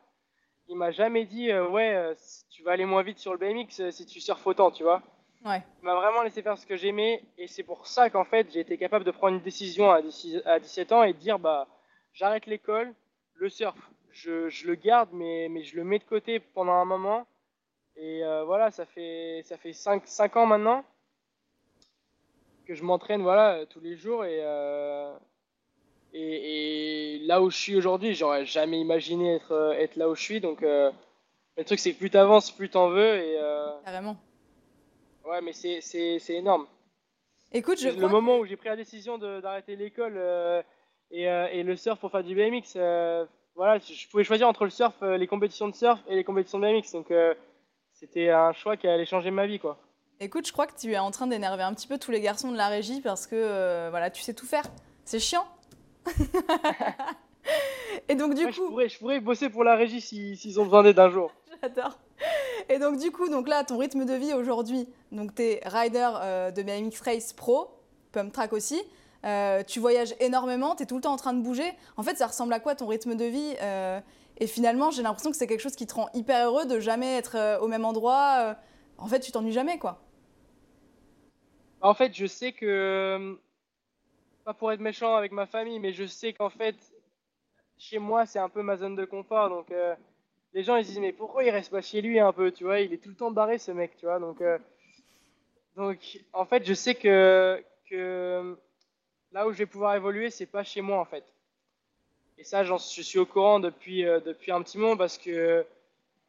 il 0.68 0.75
m'a 0.75 0.92
jamais 0.92 1.25
dit, 1.25 1.54
ouais, 1.54 2.13
tu 2.50 2.63
vas 2.63 2.72
aller 2.72 2.86
moins 2.86 3.04
vite 3.04 3.20
sur 3.20 3.34
le 3.34 3.38
BMX 3.38 3.90
si 3.92 4.06
tu 4.06 4.20
surfes 4.20 4.46
autant, 4.46 4.72
tu 4.72 4.84
vois. 4.84 5.02
Ouais. 5.46 5.62
Il 5.82 5.86
m'a 5.86 5.96
vraiment 5.96 6.24
laissé 6.24 6.42
faire 6.42 6.58
ce 6.58 6.66
que 6.66 6.78
j'aimais 6.78 7.22
et 7.38 7.48
c'est 7.48 7.64
pour 7.64 7.86
ça 7.86 8.10
qu'en 8.10 8.24
fait 8.24 8.50
j'ai 8.52 8.62
été 8.62 8.78
capable 8.78 9.04
de 9.04 9.12
prendre 9.12 9.36
une 9.36 9.44
décision 9.44 9.92
à 9.92 10.02
17 10.02 10.92
ans 10.94 11.04
et 11.04 11.12
de 11.12 11.18
dire 11.18 11.38
bah 11.38 11.68
j'arrête 12.14 12.46
l'école, 12.46 12.94
le 13.36 13.50
surf, 13.50 13.76
je, 14.12 14.48
je, 14.48 14.68
le 14.68 14.76
garde 14.76 15.10
mais, 15.12 15.50
mais 15.50 15.64
je 15.64 15.76
le 15.76 15.84
mets 15.84 16.00
de 16.00 16.06
côté 16.06 16.40
pendant 16.40 16.74
un 16.74 16.86
moment 16.86 17.28
et 17.98 18.24
euh, 18.24 18.46
voilà 18.46 18.72
ça 18.72 18.86
fait 18.86 19.42
ça 19.44 19.58
fait 19.58 19.74
5, 19.74 20.04
5 20.06 20.38
ans 20.38 20.46
maintenant 20.46 20.86
que 22.66 22.74
je 22.74 22.84
m'entraîne 22.84 23.22
voilà 23.22 23.66
tous 23.66 23.82
les 23.82 23.98
jours 23.98 24.24
et, 24.24 24.40
euh, 24.42 25.14
et, 26.14 27.16
et, 27.16 27.20
là 27.20 27.42
où 27.42 27.50
je 27.50 27.58
suis 27.58 27.76
aujourd'hui 27.76 28.16
j'aurais 28.16 28.46
jamais 28.46 28.80
imaginé 28.80 29.36
être, 29.36 29.76
être 29.78 29.98
là 29.98 30.08
où 30.08 30.16
je 30.16 30.22
suis 30.22 30.40
donc 30.40 30.64
euh, 30.64 30.90
le 31.56 31.66
truc, 31.66 31.78
c'est 31.78 31.94
que 31.94 32.00
plus 32.00 32.10
t'avances, 32.10 32.50
plus 32.50 32.68
t'en 32.68 32.90
veux. 32.90 33.16
Et, 33.18 33.38
Carrément. 33.86 34.18
Ouais, 35.25 35.42
mais 35.42 35.53
c'est 35.53 36.30
énorme. 36.30 36.68
Écoute, 37.51 37.80
je 37.80 37.89
Le 37.89 38.08
moment 38.08 38.39
où 38.39 38.46
j'ai 38.46 38.56
pris 38.56 38.70
la 38.70 38.75
décision 38.75 39.18
d'arrêter 39.18 39.75
l'école 39.75 40.15
euh, 40.18 40.62
et, 41.12 41.30
euh, 41.30 41.48
et, 41.51 41.63
le 41.63 41.75
surf 41.75 42.00
pour 42.00 42.12
faire 42.12 42.24
du 42.24 42.36
BMX, 42.36 42.75
voilà, 43.56 43.77
je 43.77 44.08
pouvais 44.10 44.24
choisir 44.24 44.48
entre 44.48 44.63
le 44.63 44.72
surf, 44.72 44.96
les 45.01 45.27
compétitions 45.27 45.68
de 45.68 45.75
surf 45.75 46.00
et 46.08 46.15
les 46.15 46.24
compétitions 46.24 46.60
de 46.60 46.65
BMX. 46.65 46.92
Donc 46.92 47.13
c'était 47.92 48.30
un 48.30 48.51
choix 48.53 48.75
qui 48.77 48.88
allait 48.88 49.06
changer 49.06 49.30
ma 49.30 49.46
vie, 49.46 49.60
quoi. 49.60 49.77
Écoute, 50.20 50.48
je 50.48 50.53
crois 50.53 50.68
que 50.68 50.80
tu 50.80 50.92
es 50.92 50.98
en 50.98 51.12
train 51.12 51.27
d'énerver 51.27 51.63
un 51.63 51.74
petit 51.74 51.88
peu 51.88 52.00
tous 52.00 52.12
les 52.12 52.22
garçons 52.22 52.51
de 52.51 52.58
la 52.58 52.68
régie 52.68 53.01
parce 53.01 53.27
que 53.27 53.89
voilà, 53.92 54.10
tu 54.10 54.24
sais 54.24 54.34
tout 54.34 54.48
faire. 54.48 54.65
C'est 55.06 55.20
chiant. 55.20 55.46
Et 58.10 58.15
donc 58.15 58.34
du 58.34 58.46
coup, 58.46 58.51
je 58.51 58.62
pourrais, 58.62 58.89
je 58.89 59.00
pourrais, 59.00 59.20
bosser 59.20 59.50
pour 59.50 59.63
la 59.63 59.75
régie 59.75 60.01
s'ils 60.01 60.60
ont 60.60 60.65
besoin 60.65 60.84
d'aide 60.84 61.00
un 61.00 61.10
jour. 61.10 61.32
J'adore. 61.62 61.98
Et 62.74 62.80
donc 62.80 62.98
du 62.98 63.12
coup, 63.12 63.30
donc 63.30 63.48
là, 63.48 63.63
ton 63.63 63.77
rythme 63.77 64.03
de 64.03 64.15
vie 64.15 64.34
aujourd'hui, 64.34 64.88
donc 65.12 65.36
tu 65.36 65.44
rider 65.63 66.10
euh, 66.24 66.50
de 66.50 66.63
BMX 66.63 67.01
Race 67.01 67.32
Pro, 67.32 67.70
Pump 68.12 68.34
Track 68.34 68.51
aussi. 68.51 68.82
Euh, 69.25 69.62
tu 69.62 69.80
voyages 69.80 70.15
énormément, 70.20 70.75
tu 70.75 70.82
es 70.82 70.86
tout 70.88 70.96
le 70.96 71.01
temps 71.01 71.13
en 71.13 71.18
train 71.18 71.34
de 71.34 71.42
bouger. 71.44 71.72
En 71.98 72.01
fait, 72.01 72.15
ça 72.15 72.25
ressemble 72.25 72.51
à 72.51 72.60
quoi 72.60 72.74
ton 72.74 72.88
rythme 72.88 73.13
de 73.13 73.25
vie 73.25 73.53
euh, 73.62 74.00
Et 74.39 74.48
finalement, 74.48 74.89
j'ai 74.89 75.03
l'impression 75.03 75.30
que 75.30 75.38
c'est 75.38 75.46
quelque 75.46 75.62
chose 75.62 75.75
qui 75.75 75.86
te 75.86 75.94
rend 75.94 76.10
hyper 76.15 76.48
heureux 76.48 76.65
de 76.65 76.80
jamais 76.80 77.15
être 77.15 77.60
au 77.62 77.68
même 77.68 77.86
endroit. 77.86 78.56
en 78.98 79.06
fait, 79.06 79.20
tu 79.20 79.32
t'ennuies 79.32 79.53
jamais, 79.53 79.77
quoi. 79.77 80.01
En 81.82 81.94
fait, 81.94 82.15
je 82.15 82.25
sais 82.25 82.53
que, 82.53 83.38
pas 84.46 84.56
pour 84.56 84.72
être 84.72 84.80
méchant 84.80 85.13
avec 85.13 85.32
ma 85.32 85.46
famille, 85.46 85.80
mais 85.80 85.94
je 85.94 86.06
sais 86.06 86.34
qu'en 86.34 86.50
fait, 86.50 86.75
chez 87.77 88.00
moi, 88.00 88.25
c'est 88.25 88.39
un 88.39 88.50
peu 88.50 88.63
ma 88.63 88.77
zone 88.77 88.96
de 88.96 89.06
confort. 89.06 89.50
Donc, 89.50 89.70
euh, 89.70 89.94
les 90.54 90.64
gens, 90.64 90.76
ils 90.76 90.86
se 90.86 90.90
disent, 90.90 91.00
mais 91.00 91.12
pourquoi 91.12 91.44
il 91.44 91.50
reste 91.50 91.72
pas 91.72 91.82
chez 91.82 92.02
lui 92.02 92.20
un 92.20 92.32
peu, 92.32 92.52
tu 92.52 92.64
vois? 92.64 92.80
Il 92.80 92.94
est 92.94 92.98
tout 92.98 93.10
le 93.10 93.16
temps 93.16 93.32
barré, 93.32 93.58
ce 93.58 93.72
mec, 93.72 93.96
tu 93.98 94.06
vois? 94.06 94.20
Donc, 94.20 94.42
euh, 94.42 94.58
donc 95.76 96.00
en 96.34 96.46
fait, 96.46 96.66
je 96.66 96.74
sais 96.74 96.96
que, 96.96 97.64
que 97.90 98.58
là 99.32 99.48
où 99.48 99.52
je 99.52 99.58
vais 99.58 99.66
pouvoir 99.66 99.96
évoluer, 99.96 100.30
c'est 100.30 100.46
pas 100.46 100.64
chez 100.64 100.82
moi, 100.82 101.00
en 101.00 101.06
fait. 101.06 101.24
Et 102.38 102.44
ça, 102.44 102.64
je 102.64 102.76
suis 102.78 103.20
au 103.20 103.26
courant 103.26 103.60
depuis, 103.60 104.06
euh, 104.06 104.20
depuis 104.20 104.52
un 104.52 104.62
petit 104.62 104.78
moment 104.78 104.98
parce 104.98 105.18
que 105.18 105.66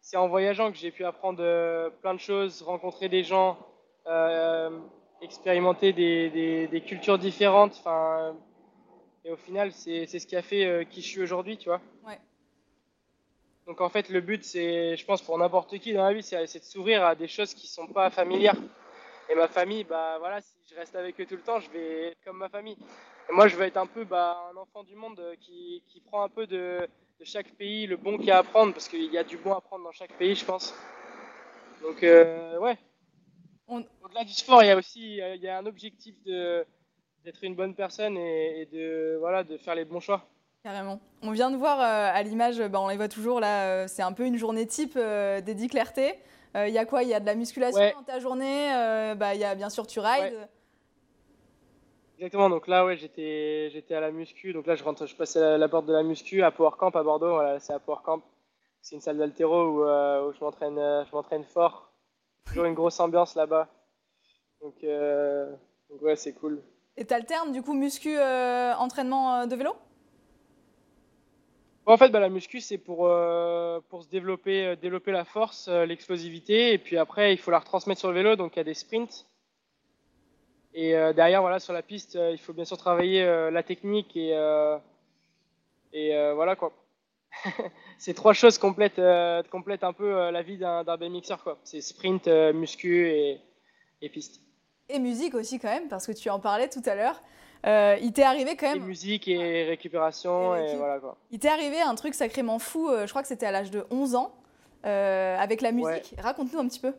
c'est 0.01 0.17
en 0.17 0.29
voyageant 0.29 0.71
que 0.71 0.79
j'ai 0.79 0.91
pu 0.91 1.05
apprendre 1.05 1.91
plein 2.03 2.15
de 2.15 2.21
choses, 2.21 2.63
rencontrer 2.63 3.09
des 3.09 3.25
gens, 3.25 3.59
expérimenter 5.23 5.95
des, 5.95 6.69
des, 6.69 6.81
cultures 6.83 7.19
différentes. 7.19 7.73
Enfin, 7.79 8.37
et 9.25 9.33
au 9.33 9.37
final, 9.37 9.73
c'est 9.73 10.07
ce 10.07 10.27
qui 10.27 10.37
a 10.37 10.43
fait 10.43 10.67
euh, 10.67 10.85
qui 10.85 11.01
je 11.01 11.09
suis 11.09 11.23
aujourd'hui, 11.23 11.57
tu 11.57 11.71
vois? 11.71 11.81
Ouais. 12.07 12.19
Donc 13.67 13.81
en 13.81 13.89
fait, 13.89 14.09
le 14.11 14.21
but, 14.21 14.45
c'est, 14.45 14.97
je 14.97 15.05
pense, 15.05 15.23
pour 15.23 15.39
n'importe 15.39 15.79
qui 15.79 15.93
dans 15.93 16.05
la 16.05 16.13
vie, 16.13 16.23
c'est 16.23 16.59
de 16.59 16.65
s'ouvrir 16.65 17.05
à 17.05 17.15
des 17.15 17.29
choses 17.29 17.55
qui 17.55 17.67
sont 17.67 17.87
pas 17.87 18.11
familières. 18.11 18.57
Et 19.31 19.35
ma 19.35 19.49
famille, 19.49 19.85
bah 19.85 20.17
voilà, 20.19 20.43
si 20.43 20.55
je 20.71 20.75
reste 20.75 20.95
avec 20.97 21.19
eux 21.19 21.25
tout 21.25 21.37
le 21.37 21.43
temps, 21.43 21.59
je 21.59 21.71
vais 21.71 22.09
être 22.09 22.19
comme 22.25 22.37
ma 22.37 22.51
famille. 22.51 22.77
Et 23.31 23.33
moi, 23.33 23.49
je 23.49 23.57
veux 23.57 23.65
être 23.65 23.79
un 23.79 23.87
peu 23.87 24.05
bah, 24.05 24.51
un 24.53 24.57
enfant 24.59 24.85
du 24.85 24.95
monde 24.95 25.19
euh, 25.19 25.35
qui, 25.41 25.83
qui 25.89 26.01
prend 26.01 26.23
un 26.23 26.29
peu 26.29 26.47
de, 26.47 26.87
de 27.19 27.25
chaque 27.25 27.51
pays 27.55 27.87
le 27.87 27.97
bon 27.97 28.19
qu'il 28.19 28.27
y 28.27 28.31
a 28.31 28.39
à 28.39 28.43
prendre, 28.43 28.75
parce 28.75 28.87
qu'il 28.87 29.11
y 29.11 29.17
a 29.17 29.25
du 29.25 29.39
bon 29.39 29.55
à 29.55 29.63
prendre 29.63 29.85
dans 29.85 29.93
chaque 29.93 30.13
pays, 30.13 30.35
je 30.35 30.45
pense. 30.45 30.75
Donc 31.81 32.03
euh, 32.03 32.59
ouais. 32.59 32.77
Au-delà 33.67 34.25
du 34.25 34.35
sport, 34.35 34.63
il 34.63 34.67
y 34.67 34.71
a 34.71 34.77
aussi 34.77 35.17
il 35.17 35.41
y 35.41 35.49
a 35.49 35.57
un 35.57 35.65
objectif 35.65 36.15
de 36.25 36.67
d'être 37.25 37.43
une 37.43 37.55
bonne 37.55 37.75
personne 37.75 38.19
et, 38.19 38.69
de, 38.71 39.17
voilà, 39.19 39.45
de 39.45 39.57
faire 39.57 39.75
les 39.75 39.87
bons 39.87 40.01
choix. 40.01 40.27
Carrément. 40.65 40.99
On 41.23 41.31
vient 41.31 41.51
de 41.51 41.57
voir 41.57 41.79
euh, 41.79 42.11
à 42.11 42.23
l'image, 42.23 42.59
bah, 42.59 42.81
on 42.81 42.89
les 42.89 42.97
voit 42.97 43.09
toujours 43.09 43.39
là, 43.39 43.67
euh, 43.67 43.85
c'est 43.87 44.03
un 44.03 44.15
peu 44.15 44.25
une 44.25 44.39
journée 44.39 44.67
type 44.67 44.95
euh, 44.97 45.43
d'Eddie 45.43 45.69
Clarté. 45.69 46.15
Il 46.57 46.73
y 46.73 46.79
a 46.79 46.87
quoi? 46.87 47.03
Il 47.03 47.09
y 47.09 47.15
a 47.15 47.19
de 47.19 47.27
la 47.27 47.35
musculation 47.35 47.93
dans 47.97 48.05
ta 48.05 48.21
journée? 48.21 48.69
Bah, 49.17 49.35
Il 49.35 49.41
y 49.41 49.45
a 49.45 49.57
bien 49.57 49.69
sûr 49.71 49.89
tu 49.89 49.99
rides. 49.99 50.49
Exactement, 52.17 52.49
donc 52.49 52.69
là 52.69 52.85
ouais 52.87 52.97
j'étais 52.97 53.71
j'étais 53.73 53.97
à 53.97 54.01
la 54.01 54.13
muscu, 54.13 54.53
donc 54.53 54.69
là 54.69 54.77
je 54.77 54.85
rentre, 54.85 55.05
je 55.05 55.17
passais 55.17 55.41
la, 55.41 55.59
la 55.59 55.69
porte 55.69 55.87
de 55.87 55.93
la 55.93 56.05
muscu 56.05 56.45
à 56.45 56.53
Power 56.53 56.71
Camp 56.79 56.95
à 56.95 57.03
Bordeaux, 57.03 57.33
voilà 57.33 57.59
c'est 57.59 57.73
à 57.73 57.81
Power 57.81 57.99
Camp, 58.05 58.23
c'est 58.81 58.95
une 58.95 59.01
salle 59.01 59.19
d'altéro 59.19 59.65
où, 59.65 59.81
où, 59.81 60.33
je 60.33 60.45
m'entraîne 60.45 60.77
je 60.77 61.13
m'entraîne 61.13 61.43
fort, 61.43 61.91
toujours 62.47 62.67
une 62.67 62.75
grosse 62.75 63.01
ambiance 63.01 63.35
là-bas, 63.35 63.67
donc, 64.63 64.77
donc 65.91 66.03
ouais 66.03 66.15
c'est 66.15 66.35
cool. 66.35 66.63
Et 66.97 67.05
tu 67.05 67.15
alternes 67.15 67.51
du 67.51 67.63
coup 67.63 67.75
muscu, 67.75 68.17
euh, 68.17 68.73
entraînement 68.77 69.41
euh, 69.41 69.47
de 69.47 69.57
vélo? 69.57 69.75
En 71.87 71.97
fait, 71.97 72.09
bah, 72.09 72.21
la 72.21 72.31
muscu, 72.31 72.61
c'est 72.61 72.79
pour, 72.79 73.07
euh, 73.07 73.81
pour 73.91 74.03
se 74.03 74.09
développer, 74.09 74.77
développer 74.77 75.13
la 75.13 75.25
force, 75.25 75.69
l'explosivité. 75.69 76.73
Et 76.73 76.79
puis 76.79 76.97
après, 76.97 77.35
il 77.35 77.39
faut 77.39 77.51
la 77.51 77.59
retransmettre 77.59 78.01
sur 78.01 78.09
le 78.09 78.15
vélo. 78.15 78.37
Donc 78.37 78.57
il 78.57 78.59
y 78.59 78.61
a 78.61 78.65
des 78.65 78.75
sprints. 78.75 79.27
Et 80.77 80.93
derrière, 81.15 81.41
voilà, 81.41 81.61
sur 81.61 81.73
la 81.73 81.83
piste, 81.83 82.19
il 82.33 82.39
faut 82.39 82.53
bien 82.53 82.65
sûr 82.65 82.77
travailler 82.77 83.25
la 83.25 83.63
technique. 83.63 84.17
Et, 84.17 84.31
et 85.93 86.33
voilà 86.35 86.57
quoi. 86.57 86.73
Ces 87.99 88.13
trois 88.13 88.33
choses 88.33 88.59
complètent, 88.59 89.01
complètent 89.51 89.85
un 89.85 89.93
peu 89.93 90.31
la 90.31 90.43
vie 90.43 90.59
d'un 90.59 90.83
BMXer. 90.83 91.37
C'est 91.63 91.81
sprint, 91.81 92.27
muscu 92.27 93.09
et 94.03 94.09
piste. 94.09 94.41
Et 94.89 94.99
musique 94.99 95.35
aussi 95.35 95.59
quand 95.59 95.69
même, 95.69 95.89
parce 95.89 96.07
que 96.07 96.13
tu 96.13 96.29
en 96.29 96.41
parlais 96.41 96.69
tout 96.69 96.83
à 96.85 96.95
l'heure. 96.95 97.23
Euh, 97.67 97.97
il 98.03 98.13
t'est 98.13 98.23
arrivé 98.23 98.57
quand 98.57 98.69
même. 98.69 98.83
Et 98.83 98.87
musique 98.87 99.27
et 99.29 99.65
récupération, 99.65 100.55
et, 100.55 100.77
voilà 100.77 100.99
quoi. 100.99 101.17
Il 101.31 101.39
t'est 101.39 101.49
arrivé 101.49 101.81
un 101.81 101.95
truc 101.95 102.15
sacrément 102.15 102.59
fou, 102.59 102.89
euh, 102.89 103.07
je 103.07 103.11
crois 103.11 103.23
que 103.23 103.29
c'était 103.29 103.47
à 103.47 103.53
l'âge 103.53 103.71
de 103.71 103.87
11 103.91 104.17
ans, 104.17 104.35
euh, 104.85 105.39
avec 105.39 105.63
la 105.63 105.73
musique. 105.73 106.15
Raconte-nous 106.19 106.59
un 106.59 106.69
petit 106.69 106.81
peu. 106.81 106.93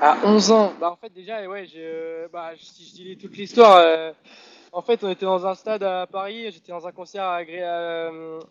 À 0.00 0.16
11 0.24 0.50
ans 0.52 0.72
Bah 0.80 0.90
en 0.90 0.96
fait, 0.96 1.12
déjà, 1.12 1.46
ouais, 1.46 1.66
je, 1.66 2.28
bah, 2.28 2.52
si 2.56 2.84
je 2.84 2.94
dis 2.94 3.18
toute 3.18 3.36
l'histoire, 3.36 4.14
en 4.72 4.82
fait, 4.82 5.04
on 5.04 5.10
était 5.10 5.26
dans 5.26 5.46
un 5.46 5.54
stade 5.54 5.82
à 5.82 6.06
Paris, 6.06 6.50
j'étais 6.50 6.72
dans 6.72 6.86
un 6.86 6.92
concert 6.92 7.24
à. 7.24 7.40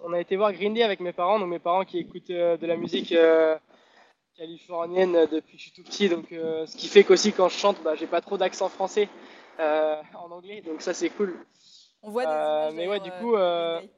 on 0.03 0.13
a 0.13 0.19
été 0.19 0.35
voir 0.35 0.53
Green 0.53 0.73
Day 0.73 0.83
avec 0.83 0.99
mes 0.99 1.13
parents, 1.13 1.39
donc 1.39 1.49
mes 1.49 1.59
parents 1.59 1.83
qui 1.83 1.97
écoutent 1.97 2.29
de 2.29 2.65
la 2.65 2.75
musique 2.75 3.13
californienne 4.37 5.27
depuis 5.31 5.53
que 5.53 5.57
je 5.57 5.61
suis 5.63 5.71
tout 5.71 5.83
petit, 5.83 6.09
donc 6.09 6.31
euh, 6.31 6.65
ce 6.65 6.75
qui 6.75 6.87
fait 6.87 7.03
qu'aussi 7.03 7.31
quand 7.31 7.49
je 7.49 7.57
chante, 7.57 7.77
bah, 7.83 7.95
j'ai 7.95 8.07
pas 8.07 8.21
trop 8.21 8.37
d'accent 8.37 8.69
français 8.69 9.07
euh, 9.59 10.01
en 10.13 10.31
anglais, 10.31 10.61
donc 10.61 10.81
ça 10.81 10.93
c'est 10.93 11.09
cool. 11.09 11.35
On 12.01 12.11
voit 12.11 12.25
des 12.25 12.31
euh, 12.31 12.71
Mais 12.73 12.87
ouais, 12.87 12.99
du 12.99 13.11
coup, 13.11 13.33
ouais, 13.33 13.89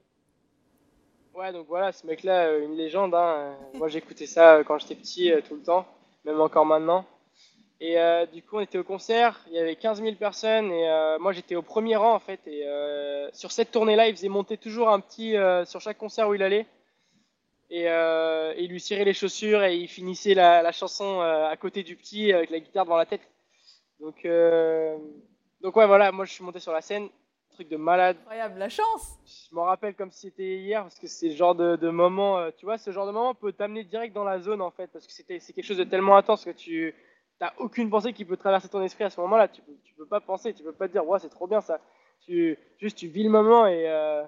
donc 1.51 1.67
voilà, 1.67 1.91
ce 1.91 2.05
mec-là, 2.07 2.57
une 2.57 2.75
légende. 2.75 3.13
Hein. 3.15 3.55
Moi, 3.73 3.87
j'écoutais 3.87 4.27
ça 4.27 4.63
quand 4.65 4.77
j'étais 4.79 4.95
petit, 4.95 5.31
tout 5.47 5.55
le 5.55 5.63
temps, 5.63 5.85
même 6.25 6.41
encore 6.41 6.65
maintenant. 6.65 7.05
Et 7.79 7.95
du 8.33 8.41
coup, 8.41 8.57
on 8.57 8.61
était 8.61 8.79
au 8.79 8.83
concert, 8.83 9.39
il 9.47 9.53
y 9.53 9.59
avait 9.59 9.75
15 9.75 10.01
000 10.01 10.15
personnes, 10.15 10.71
et 10.71 11.17
moi 11.19 11.31
j'étais 11.31 11.53
au 11.55 11.61
premier 11.61 11.95
rang 11.95 12.15
en 12.15 12.19
fait. 12.19 12.39
Et 12.47 12.65
sur 13.33 13.51
cette 13.51 13.69
tournée-là, 13.69 14.07
il 14.07 14.15
faisait 14.15 14.29
monter 14.29 14.57
toujours 14.57 14.89
un 14.89 14.99
petit 14.99 15.35
sur 15.65 15.79
chaque 15.79 15.99
concert 15.99 16.27
où 16.27 16.33
il 16.33 16.41
allait 16.41 16.65
et, 17.69 17.89
euh, 17.89 18.53
il 18.57 18.69
lui 18.69 18.79
cirait 18.79 19.05
les 19.05 19.13
chaussures 19.13 19.63
et 19.63 19.75
il 19.75 19.87
finissait 19.87 20.33
la, 20.33 20.61
la 20.61 20.71
chanson 20.71 21.21
euh, 21.21 21.47
à 21.47 21.57
côté 21.57 21.83
du 21.83 21.95
petit 21.95 22.31
avec 22.31 22.49
la 22.49 22.59
guitare 22.59 22.85
devant 22.85 22.97
la 22.97 23.05
tête. 23.05 23.29
Donc, 23.99 24.25
euh, 24.25 24.97
donc 25.61 25.75
ouais, 25.75 25.87
voilà, 25.87 26.11
moi 26.11 26.25
je 26.25 26.33
suis 26.33 26.43
monté 26.43 26.59
sur 26.59 26.71
la 26.71 26.81
scène, 26.81 27.09
truc 27.51 27.69
de 27.69 27.77
malade. 27.77 28.17
Incroyable, 28.21 28.59
la 28.59 28.69
chance 28.69 29.17
Je 29.49 29.55
m'en 29.55 29.63
rappelle 29.63 29.95
comme 29.95 30.11
si 30.11 30.21
c'était 30.27 30.57
hier 30.57 30.83
parce 30.83 30.99
que 30.99 31.07
c'est 31.07 31.29
le 31.29 31.35
genre 31.35 31.55
de, 31.55 31.75
de 31.75 31.89
moment, 31.89 32.37
euh, 32.37 32.51
tu 32.55 32.65
vois, 32.65 32.77
ce 32.77 32.91
genre 32.91 33.07
de 33.07 33.11
moment 33.11 33.33
peut 33.33 33.51
t'amener 33.51 33.83
direct 33.83 34.13
dans 34.13 34.23
la 34.23 34.39
zone 34.39 34.61
en 34.61 34.71
fait 34.71 34.87
parce 34.87 35.07
que 35.07 35.13
c'était 35.13 35.39
c'est 35.39 35.53
quelque 35.53 35.65
chose 35.65 35.77
de 35.77 35.83
tellement 35.83 36.17
intense 36.17 36.45
que 36.45 36.51
tu 36.51 36.93
t'as 37.39 37.53
aucune 37.57 37.89
pensée 37.89 38.13
qui 38.13 38.25
peut 38.25 38.37
traverser 38.37 38.69
ton 38.69 38.81
esprit 38.81 39.03
à 39.03 39.09
ce 39.09 39.19
moment-là. 39.21 39.47
Tu, 39.47 39.61
tu 39.83 39.93
peux 39.95 40.05
pas 40.05 40.19
penser, 40.19 40.53
tu 40.53 40.63
peux 40.63 40.73
pas 40.73 40.87
te 40.87 40.93
dire, 40.93 41.07
ouais, 41.07 41.19
c'est 41.19 41.29
trop 41.29 41.47
bien 41.47 41.61
ça. 41.61 41.79
Tu, 42.21 42.57
juste 42.79 42.97
tu 42.97 43.07
vis 43.07 43.23
le 43.23 43.29
moment 43.29 43.67
et 43.67 43.87
euh, 43.87 44.23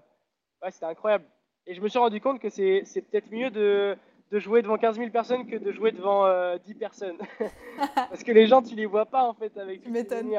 ouais, 0.64 0.72
c'était 0.72 0.86
incroyable. 0.86 1.26
Et 1.66 1.74
je 1.74 1.82
me 1.82 1.88
suis 1.88 2.00
rendu 2.00 2.22
compte 2.22 2.40
que 2.40 2.50
c'est 2.50 2.84
peut-être 3.10 3.32
mieux 3.32 3.50
de, 3.52 3.96
de, 4.32 4.40
jouer 4.40 4.62
devant 4.62 4.78
15 4.78 4.98
000 4.98 5.10
personnes 5.10 5.48
que 5.48 5.56
de 5.56 5.72
jouer 5.72 5.92
devant 5.92 6.24
10 6.58 6.72
euh, 6.72 6.80
personnes. 6.80 7.18
Parce 7.96 8.24
que 8.24 8.32
les 8.32 8.48
gens, 8.48 8.62
tu 8.62 8.76
les 8.76 8.86
vois 8.86 9.06
pas 9.06 9.24
en 9.24 9.34
fait 9.34 9.56
avec 9.58 9.84
Tu 9.84 9.90
m'étonnes. 9.90 10.34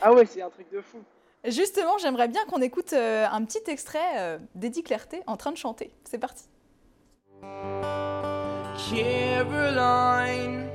Ah 0.00 0.12
ouais, 0.12 0.26
c'est 0.26 0.42
un 0.42 0.50
truc 0.50 0.70
de 0.72 0.80
fou. 0.80 0.98
Justement, 1.44 1.96
j'aimerais 1.98 2.28
bien 2.28 2.44
qu'on 2.46 2.60
écoute 2.60 2.92
euh, 2.92 3.26
un 3.30 3.44
petit 3.44 3.62
extrait 3.68 3.98
euh, 4.18 4.38
d'Eddie 4.54 4.82
Clarté 4.82 5.22
en 5.26 5.36
train 5.36 5.52
de 5.52 5.56
chanter. 5.56 5.90
C'est 6.04 6.18
parti. 6.18 6.44
Caroline, 8.90 10.68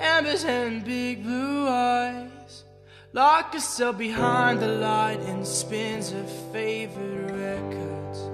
embers 0.00 0.44
and 0.44 0.84
big 0.84 1.22
blue 1.22 1.66
eyes, 1.68 2.64
lock 3.14 3.54
herself 3.54 3.96
behind 3.96 4.60
the 4.60 4.66
light 4.66 5.20
and 5.28 5.42
spins 5.44 6.12
her 6.12 6.24
favorite 6.52 7.30
records. 7.30 8.30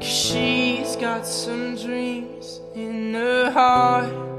She's 0.00 0.96
got 0.96 1.24
some 1.24 1.76
dreams 1.76 2.60
in 2.74 3.14
her 3.14 3.50
heart. 3.50 4.33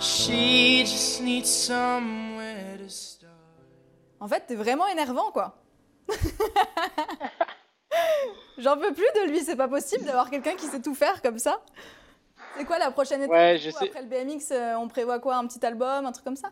She 0.00 0.84
just 0.86 1.20
needs 1.22 1.46
somewhere 1.48 2.78
to 2.78 2.88
start. 2.88 3.32
En 4.20 4.28
fait, 4.28 4.44
t'es 4.46 4.54
vraiment 4.54 4.86
énervant, 4.88 5.30
quoi. 5.32 5.56
J'en 8.58 8.76
peux 8.76 8.92
plus 8.92 9.06
de 9.16 9.30
lui, 9.30 9.40
c'est 9.40 9.56
pas 9.56 9.68
possible 9.68 10.04
d'avoir 10.04 10.30
quelqu'un 10.30 10.54
qui 10.54 10.66
sait 10.66 10.80
tout 10.80 10.94
faire 10.94 11.20
comme 11.22 11.38
ça. 11.38 11.60
C'est 12.56 12.64
quoi 12.64 12.78
la 12.78 12.90
prochaine 12.90 13.22
étape 13.22 13.32
Ouais, 13.32 13.58
je 13.58 13.70
sais. 13.70 13.88
Après 13.88 14.02
le 14.02 14.08
BMX, 14.08 14.50
euh, 14.52 14.74
on 14.76 14.88
prévoit 14.88 15.18
quoi 15.20 15.36
Un 15.36 15.46
petit 15.46 15.64
album, 15.64 16.06
un 16.06 16.12
truc 16.12 16.24
comme 16.24 16.36
ça? 16.36 16.50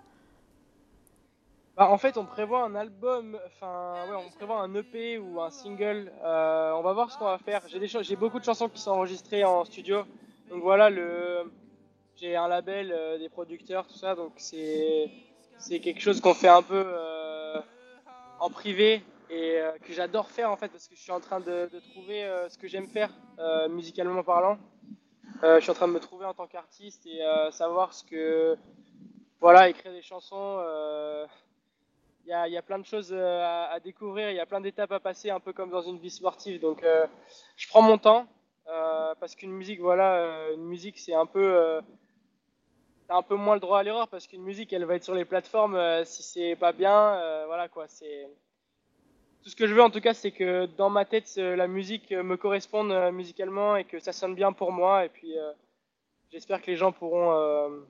Bah, 1.76 1.88
en 1.90 1.98
fait, 1.98 2.16
on 2.16 2.24
prévoit 2.24 2.62
un 2.64 2.74
album, 2.74 3.38
enfin, 3.46 3.94
ouais, 4.09 4.16
on 4.26 4.30
prévoit 4.30 4.61
un 4.61 4.74
EP 4.74 5.18
ou 5.18 5.40
un 5.40 5.50
single. 5.50 6.12
Euh, 6.24 6.72
on 6.72 6.82
va 6.82 6.92
voir 6.92 7.11
ce 7.12 7.18
qu'on 7.18 7.26
va 7.26 7.38
faire. 7.38 7.62
J'ai 7.68 7.78
des 7.78 7.88
choses- 7.88 8.06
j'ai 8.06 8.16
beaucoup 8.16 8.38
de 8.40 8.44
chansons 8.44 8.68
qui 8.68 8.80
sont 8.80 8.92
enregistrées 8.92 9.44
en 9.44 9.64
studio. 9.64 10.04
Donc 10.48 10.62
voilà, 10.62 10.90
le, 10.90 11.50
j'ai 12.18 12.35
un 12.35 12.48
label, 12.48 12.92
euh, 12.92 13.18
des 13.18 13.29
producteurs, 13.29 13.87
tout 13.87 13.96
ça. 13.96 14.14
Donc 14.14 14.33
c'est, 14.37 15.11
quelque 15.68 16.00
chose 16.00 16.20
qu'on 16.20 16.35
fait 16.35 16.48
un 16.48 16.62
peu 16.62 16.83
euh, 16.87 17.61
en 18.40 18.50
privé 18.50 19.02
et 19.29 19.59
euh, 19.59 19.72
que 19.83 19.92
j'adore 19.92 20.31
faire 20.31 20.50
en 20.50 20.57
fait 20.57 20.68
parce 20.68 20.88
que 20.88 20.94
je 20.94 21.00
suis 21.00 21.12
en 21.12 21.20
train 21.20 21.40
de, 21.40 21.68
trouver 21.92 22.29
ce 22.48 22.59
que 22.59 22.68
j'aime 22.68 22.87
faire 22.87 23.11
musicalement 23.70 24.22
parlant. 24.22 24.59
Je 25.42 25.61
suis 25.61 25.70
en 25.70 25.74
train 25.74 25.88
de 25.88 25.92
me 25.92 26.00
trouver 26.00 26.24
en 26.24 26.35
tant 26.35 26.46
qu'artiste 26.46 27.07
et 27.07 27.20
savoir 27.50 27.92
ce 27.92 28.05
que, 28.05 28.57
voilà, 29.40 29.68
écrire 29.68 29.92
des 29.92 30.02
chansons. 30.02 30.61
il 32.24 32.31
y, 32.31 32.33
a, 32.33 32.48
y 32.48 32.57
a 32.57 32.62
plein 32.62 32.79
de 32.79 32.87
choses 32.87 33.12
à, 33.12 33.79
découvrir, 33.85 34.31
il 34.31 34.37
y 34.37 34.40
a 34.40 34.46
plein 34.46 34.61
d'étapes 34.61 34.92
à 34.92 35.00
passer, 35.00 35.29
un 35.29 35.40
peu 35.40 35.52
comme 35.52 35.70
dans 35.70 35.83
une 35.83 35.98
vie 35.98 36.11
sportive. 36.11 36.61
Donc, 36.61 36.83
je 37.57 37.68
prends 37.68 37.83
mon 37.83 37.98
temps 37.98 38.26
parce 38.64 39.35
qu'une 39.35 39.52
musique, 39.52 39.81
voilà, 39.81 40.52
une 40.55 40.64
musique, 40.64 40.98
c'est 40.98 41.14
un 41.14 41.26
peu, 41.26 41.81
t'as 43.07 43.16
un 43.16 43.23
peu 43.23 43.37
moins 43.37 43.55
le 43.55 43.61
droit 43.61 43.79
à 43.79 43.83
l'erreur 43.83 44.09
parce 44.09 44.27
qu'une 44.27 44.42
musique, 44.42 44.73
elle 44.73 44.85
va 44.85 44.95
être 44.95 45.05
sur 45.05 45.14
les 45.14 45.25
plateformes. 45.25 45.75
euh, 45.77 46.05
si 46.05 46.23
c'est 46.23 46.57
pas 46.57 46.73
bien, 46.73 47.14
euh, 47.14 47.45
voilà 47.47 47.69
quoi. 47.69 47.87
C'est 47.88 48.29
tout 49.42 49.51
ce 49.51 49.57
que 49.57 49.66
je 49.66 49.75
veux 49.75 49.83
en 49.83 49.90
tout 49.90 50.01
cas, 50.01 50.14
c'est 50.14 50.33
que 50.33 50.66
dans 50.77 50.90
ma 50.90 51.05
tête, 51.05 51.33
euh, 51.38 51.55
la 51.57 51.69
musique 51.69 52.11
me 52.11 52.37
corresponde 52.37 52.92
musicalement 53.12 53.77
et 53.77 53.85
que 53.85 53.99
ça 54.01 54.12
sonne 54.12 54.35
bien 54.35 54.53
pour 54.53 54.73
moi. 54.73 55.05
Et 55.05 55.09
puis, 55.09 55.35
j'espère 56.31 56.61
que 56.61 56.71
les 56.71 56.77
gens 56.77 56.92
pourront, 56.92 57.85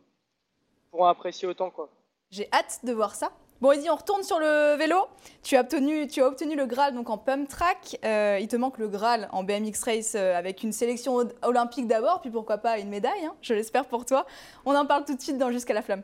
pourront 0.91 1.07
apprécier 1.07 1.49
autant 1.49 1.71
quoi. 1.71 1.89
J'ai 2.31 2.49
hâte 2.53 2.81
de 2.85 2.93
voir 2.93 3.15
ça. 3.15 3.33
Bon, 3.63 3.73
Eddie, 3.73 3.89
on 3.89 3.97
retourne 3.97 4.23
sur 4.23 4.39
le 4.39 4.77
vélo. 4.77 4.97
Tu 5.43 5.57
as 5.57 5.61
obtenu, 5.61 6.05
le 6.05 6.67
Graal 6.67 6.95
donc 6.95 7.09
en 7.09 7.17
pump 7.17 7.49
track. 7.49 7.99
Euh, 8.05 8.37
il 8.39 8.49
te 8.49 8.57
manque 8.57 8.77
le 8.77 8.87
Graal 8.87 9.31
en 9.33 9.45
BMX 9.45 9.83
race 9.83 10.13
euh, 10.15 10.37
avec 10.37 10.63
une 10.63 10.73
sélection 10.73 11.27
olympique 11.41 11.87
d'abord, 11.87 12.21
puis 12.21 12.29
pourquoi 12.29 12.59
pas 12.59 12.79
une 12.79 12.91
médaille. 12.91 13.25
hein, 13.25 13.35
je 13.41 13.55
l'espère 13.55 13.87
pour 13.87 14.05
toi. 14.05 14.27
On 14.67 14.75
en 14.75 14.85
parle 14.85 15.07
tout 15.07 15.15
de 15.15 15.23
suite 15.23 15.39
dans 15.39 15.51
Jusqu'à 15.51 15.73
la 15.73 15.81
flamme. 15.81 16.03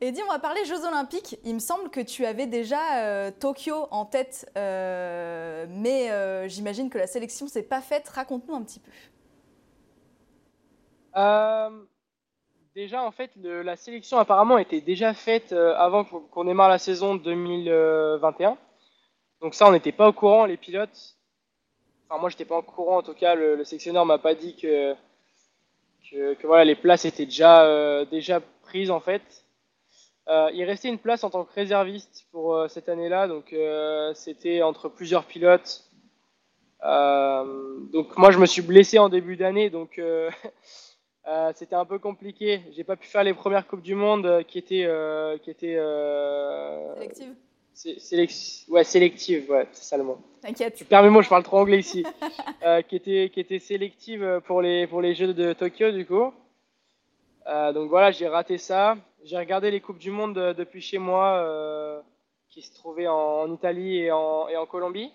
Eddie, 0.00 0.22
on 0.26 0.32
va 0.32 0.38
parler 0.38 0.64
Jeux 0.64 0.86
Olympiques. 0.86 1.38
Il 1.44 1.52
me 1.52 1.58
semble 1.58 1.90
que 1.90 2.00
tu 2.00 2.24
avais 2.24 2.46
déjà 2.46 2.80
euh, 3.00 3.30
Tokyo 3.30 3.88
en 3.90 4.06
tête, 4.06 4.50
mais 4.54 6.48
j'imagine 6.48 6.88
que 6.88 6.96
la 6.96 7.06
sélection 7.06 7.46
s'est 7.46 7.62
pas 7.62 7.82
faite. 7.82 8.08
Raconte-nous 8.08 8.54
un 8.54 8.62
petit 8.62 8.80
peu. 8.80 8.90
Euh, 11.16 11.70
déjà, 12.74 13.02
en 13.02 13.10
fait, 13.10 13.30
la 13.36 13.76
sélection 13.76 14.18
apparemment 14.18 14.58
était 14.58 14.80
déjà 14.80 15.14
faite 15.14 15.52
euh, 15.52 15.74
avant 15.76 16.04
qu'on 16.04 16.44
démarre 16.44 16.68
la 16.68 16.78
saison 16.78 17.16
2021. 17.16 18.56
Donc 19.40 19.54
ça, 19.54 19.66
on 19.66 19.72
n'était 19.72 19.92
pas 19.92 20.08
au 20.08 20.12
courant, 20.12 20.46
les 20.46 20.56
pilotes. 20.56 21.16
Enfin, 22.08 22.20
moi, 22.20 22.30
j'étais 22.30 22.44
pas 22.44 22.58
au 22.58 22.62
courant. 22.62 22.98
En 22.98 23.02
tout 23.02 23.14
cas, 23.14 23.34
le, 23.34 23.56
le 23.56 23.64
sélectionneur 23.64 24.04
m'a 24.04 24.18
pas 24.18 24.34
dit 24.34 24.56
que, 24.56 24.94
voilà, 26.44 26.64
les 26.64 26.76
places 26.76 27.04
étaient 27.04 27.24
déjà, 27.24 27.64
euh, 27.64 28.04
déjà 28.04 28.40
prises 28.62 28.90
en 28.90 29.00
fait. 29.00 29.22
Il 30.28 30.64
restait 30.64 30.88
une 30.88 30.98
place 30.98 31.22
en 31.22 31.30
tant 31.30 31.44
que 31.44 31.52
réserviste 31.54 32.26
pour 32.32 32.68
cette 32.68 32.88
année-là, 32.88 33.28
donc 33.28 33.54
c'était 34.14 34.60
entre 34.60 34.88
plusieurs 34.88 35.24
pilotes. 35.24 35.84
Donc 36.82 38.16
moi, 38.18 38.32
je 38.32 38.38
me 38.38 38.46
suis 38.46 38.62
blessé 38.62 38.98
en 38.98 39.08
début 39.08 39.36
d'année, 39.36 39.70
donc 39.70 40.00
euh, 41.28 41.52
c'était 41.54 41.74
un 41.74 41.84
peu 41.84 41.98
compliqué. 41.98 42.60
J'ai 42.72 42.84
pas 42.84 42.96
pu 42.96 43.06
faire 43.08 43.24
les 43.24 43.34
premières 43.34 43.66
coupes 43.66 43.82
du 43.82 43.94
monde 43.94 44.26
euh, 44.26 44.42
qui 44.42 44.58
étaient 44.58 44.84
euh, 44.86 45.38
qui 45.38 45.50
étaient 45.50 45.76
euh, 45.76 46.94
Sélective 46.94 47.34
sé- 47.74 47.98
sélec- 47.98 48.64
ouais 48.70 48.84
sélectives, 48.84 49.50
ouais, 49.50 49.66
c'est 49.72 49.84
ça 49.84 49.96
le 49.96 50.04
mot. 50.04 50.18
T'inquiète. 50.40 50.84
Mots, 51.10 51.22
je 51.22 51.28
parle 51.28 51.42
trop 51.42 51.58
anglais 51.58 51.78
ici. 51.80 52.04
Qui 52.88 52.96
étaient 52.96 53.30
qui 53.32 53.40
étaient 53.40 53.58
sélectives 53.58 54.40
pour 54.46 54.62
les 54.62 54.86
pour 54.86 55.00
les 55.00 55.14
Jeux 55.14 55.32
de 55.34 55.52
Tokyo 55.52 55.90
du 55.92 56.06
coup. 56.06 56.32
Donc 57.46 57.88
voilà, 57.90 58.10
j'ai 58.10 58.26
raté 58.28 58.58
ça. 58.58 58.96
J'ai 59.24 59.36
regardé 59.36 59.70
les 59.70 59.80
coupes 59.80 59.98
du 59.98 60.10
monde 60.10 60.34
depuis 60.34 60.80
chez 60.80 60.98
moi, 60.98 62.02
qui 62.48 62.62
se 62.62 62.72
trouvaient 62.74 63.06
en, 63.08 63.52
Italie 63.52 63.98
et 63.98 64.10
en, 64.12 64.48
et 64.48 64.56
en 64.56 64.66
Colombie. 64.66 65.12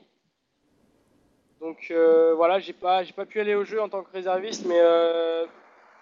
Donc 1.59 1.91
voilà, 2.35 2.59
j'ai 2.59 2.73
pas 2.73 3.03
j'ai 3.03 3.13
pas 3.13 3.25
pu 3.25 3.39
aller 3.39 3.55
au 3.55 3.63
jeu 3.63 3.81
en 3.81 3.89
tant 3.89 4.03
que 4.03 4.11
réserviste, 4.11 4.65
mais 4.65 4.79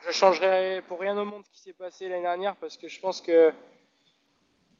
je 0.05 0.11
changerai 0.11 0.81
pour 0.87 0.99
rien 0.99 1.17
au 1.17 1.25
monde 1.25 1.43
ce 1.45 1.51
qui 1.51 1.59
s'est 1.59 1.73
passé 1.73 2.07
l'année 2.07 2.21
dernière 2.21 2.55
parce 2.55 2.77
que 2.77 2.87
je 2.87 2.99
pense 2.99 3.21
que 3.21 3.51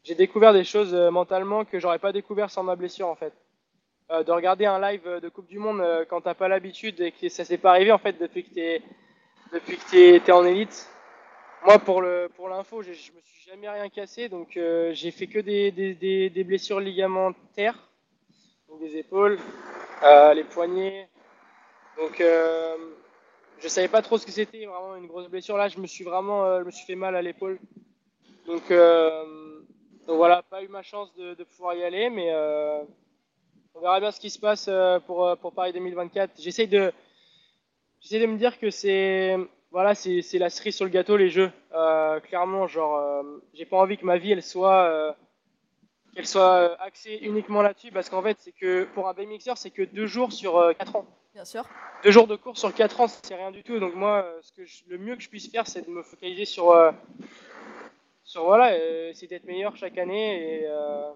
j'ai 0.03 0.15
découvert 0.15 0.53
des 0.53 0.63
choses 0.63 0.93
euh, 0.93 1.11
mentalement 1.11 1.65
que 1.65 1.79
j'aurais 1.79 1.99
pas 1.99 2.11
découvert 2.13 2.49
sans 2.49 2.63
ma 2.63 2.75
blessure 2.75 3.07
en 3.07 3.15
fait. 3.15 3.33
Euh, 4.11 4.23
de 4.23 4.31
regarder 4.31 4.65
un 4.65 4.79
live 4.79 5.07
de 5.21 5.29
Coupe 5.29 5.47
du 5.47 5.59
Monde 5.59 5.81
euh, 5.81 6.05
quand 6.09 6.21
t'as 6.21 6.33
pas 6.33 6.47
l'habitude 6.47 6.99
et 7.01 7.11
que 7.11 7.29
ça 7.29 7.45
s'est 7.45 7.57
pas 7.57 7.71
arrivé 7.71 7.91
en 7.91 7.97
fait 7.99 8.13
depuis 8.13 8.43
que 8.43 8.53
t'es 8.53 8.81
depuis 9.53 9.77
que 9.77 9.89
t'es 9.91 10.19
t'es 10.23 10.31
en 10.31 10.45
élite. 10.45 10.89
Moi 11.65 11.79
pour 11.79 12.01
le 12.01 12.29
pour 12.35 12.49
l'info, 12.49 12.81
je, 12.81 12.93
je 12.93 13.11
me 13.11 13.21
suis 13.21 13.49
jamais 13.49 13.69
rien 13.69 13.89
cassé 13.89 14.29
donc 14.29 14.55
euh, 14.57 14.93
j'ai 14.93 15.11
fait 15.11 15.27
que 15.27 15.39
des, 15.39 15.71
des, 15.71 15.93
des, 15.93 16.29
des 16.29 16.43
blessures 16.43 16.79
ligamentaires, 16.79 17.89
donc 18.69 18.79
des 18.79 18.97
épaules, 18.97 19.37
euh, 20.03 20.33
les 20.33 20.43
poignets. 20.45 21.09
Donc 21.97 22.21
euh, 22.21 22.77
je 23.61 23.67
savais 23.67 23.87
pas 23.87 24.01
trop 24.01 24.17
ce 24.17 24.25
que 24.25 24.31
c'était 24.31 24.65
vraiment 24.65 24.95
une 24.95 25.07
grosse 25.07 25.27
blessure. 25.27 25.57
Là 25.57 25.67
je 25.67 25.79
me 25.79 25.87
suis 25.87 26.03
vraiment 26.03 26.45
euh, 26.45 26.59
je 26.61 26.65
me 26.65 26.71
suis 26.71 26.85
fait 26.85 26.95
mal 26.95 27.15
à 27.15 27.21
l'épaule. 27.21 27.59
Donc, 28.45 28.71
euh, 28.71 29.61
voilà 30.07 30.41
pas 30.41 30.63
eu 30.63 30.67
ma 30.67 30.81
chance 30.81 31.13
de, 31.15 31.43
pouvoir 31.43 31.75
y 31.75 31.83
aller 31.83 32.09
mais 32.09 32.29
euh, 32.31 32.81
on 33.75 33.79
verra 33.79 33.99
bien 33.99 34.11
ce 34.11 34.19
qui 34.19 34.31
se 34.31 34.39
passe 34.39 34.67
pour, 35.05 35.53
Paris 35.55 35.71
2024 35.71 36.31
j'essaie 36.39 36.65
de 36.65 36.91
j'essaie 38.01 38.19
de 38.19 38.25
me 38.25 38.37
dire 38.37 38.57
que 38.57 38.71
c'est 38.71 39.37
voilà 39.69 39.89
la 39.89 40.49
cerise 40.49 40.75
sur 40.75 40.85
le 40.85 40.89
gâteau 40.89 41.15
les 41.15 41.29
jeux. 41.29 41.51
Clairement 42.23 42.65
genre 42.65 43.23
j'ai 43.53 43.65
pas 43.65 43.77
envie 43.77 43.97
que 43.97 44.05
ma 44.05 44.17
vie 44.17 44.31
elle 44.31 44.41
soit 44.41 45.15
qu'elle 46.15 46.25
soit 46.25 46.81
axée 46.81 47.19
uniquement 47.21 47.61
là-dessus 47.61 47.91
parce 47.91 48.09
qu'en 48.09 48.23
fait 48.23 48.37
c'est 48.39 48.53
que 48.53 48.85
pour 48.95 49.07
un 49.07 49.13
BMXer 49.13 49.57
c'est 49.57 49.69
que 49.69 49.83
deux 49.83 50.07
jours 50.07 50.33
sur 50.33 50.73
quatre 50.75 50.95
ans 50.95 51.05
Bien 51.39 51.45
sûr. 51.45 51.63
deux 52.03 52.11
jours 52.11 52.27
de 52.27 52.35
course 52.35 52.59
sur 52.59 52.73
4 52.73 52.99
ans, 52.99 53.07
c'est 53.07 53.33
rien 53.33 53.49
du 53.51 53.63
tout. 53.63 53.79
Donc 53.79 53.95
moi, 53.95 54.23
euh, 54.25 54.39
ce 54.41 54.51
que 54.51 54.65
je- 54.65 54.83
le 54.89 54.97
mieux 54.97 55.15
que 55.15 55.21
je 55.21 55.29
puisse 55.29 55.49
faire, 55.49 55.65
c'est 55.67 55.85
de 55.85 55.89
me 55.89 56.03
focaliser 56.03 56.43
sur, 56.43 56.71
euh, 56.71 56.91
sur 58.25 58.43
voilà, 58.43 58.73
euh, 58.73 59.11
essayer 59.11 59.27
d'être 59.29 59.45
meilleur 59.45 59.73
chaque 59.77 59.97
année 59.97 60.59
et, 60.63 60.67
euh, 60.67 61.11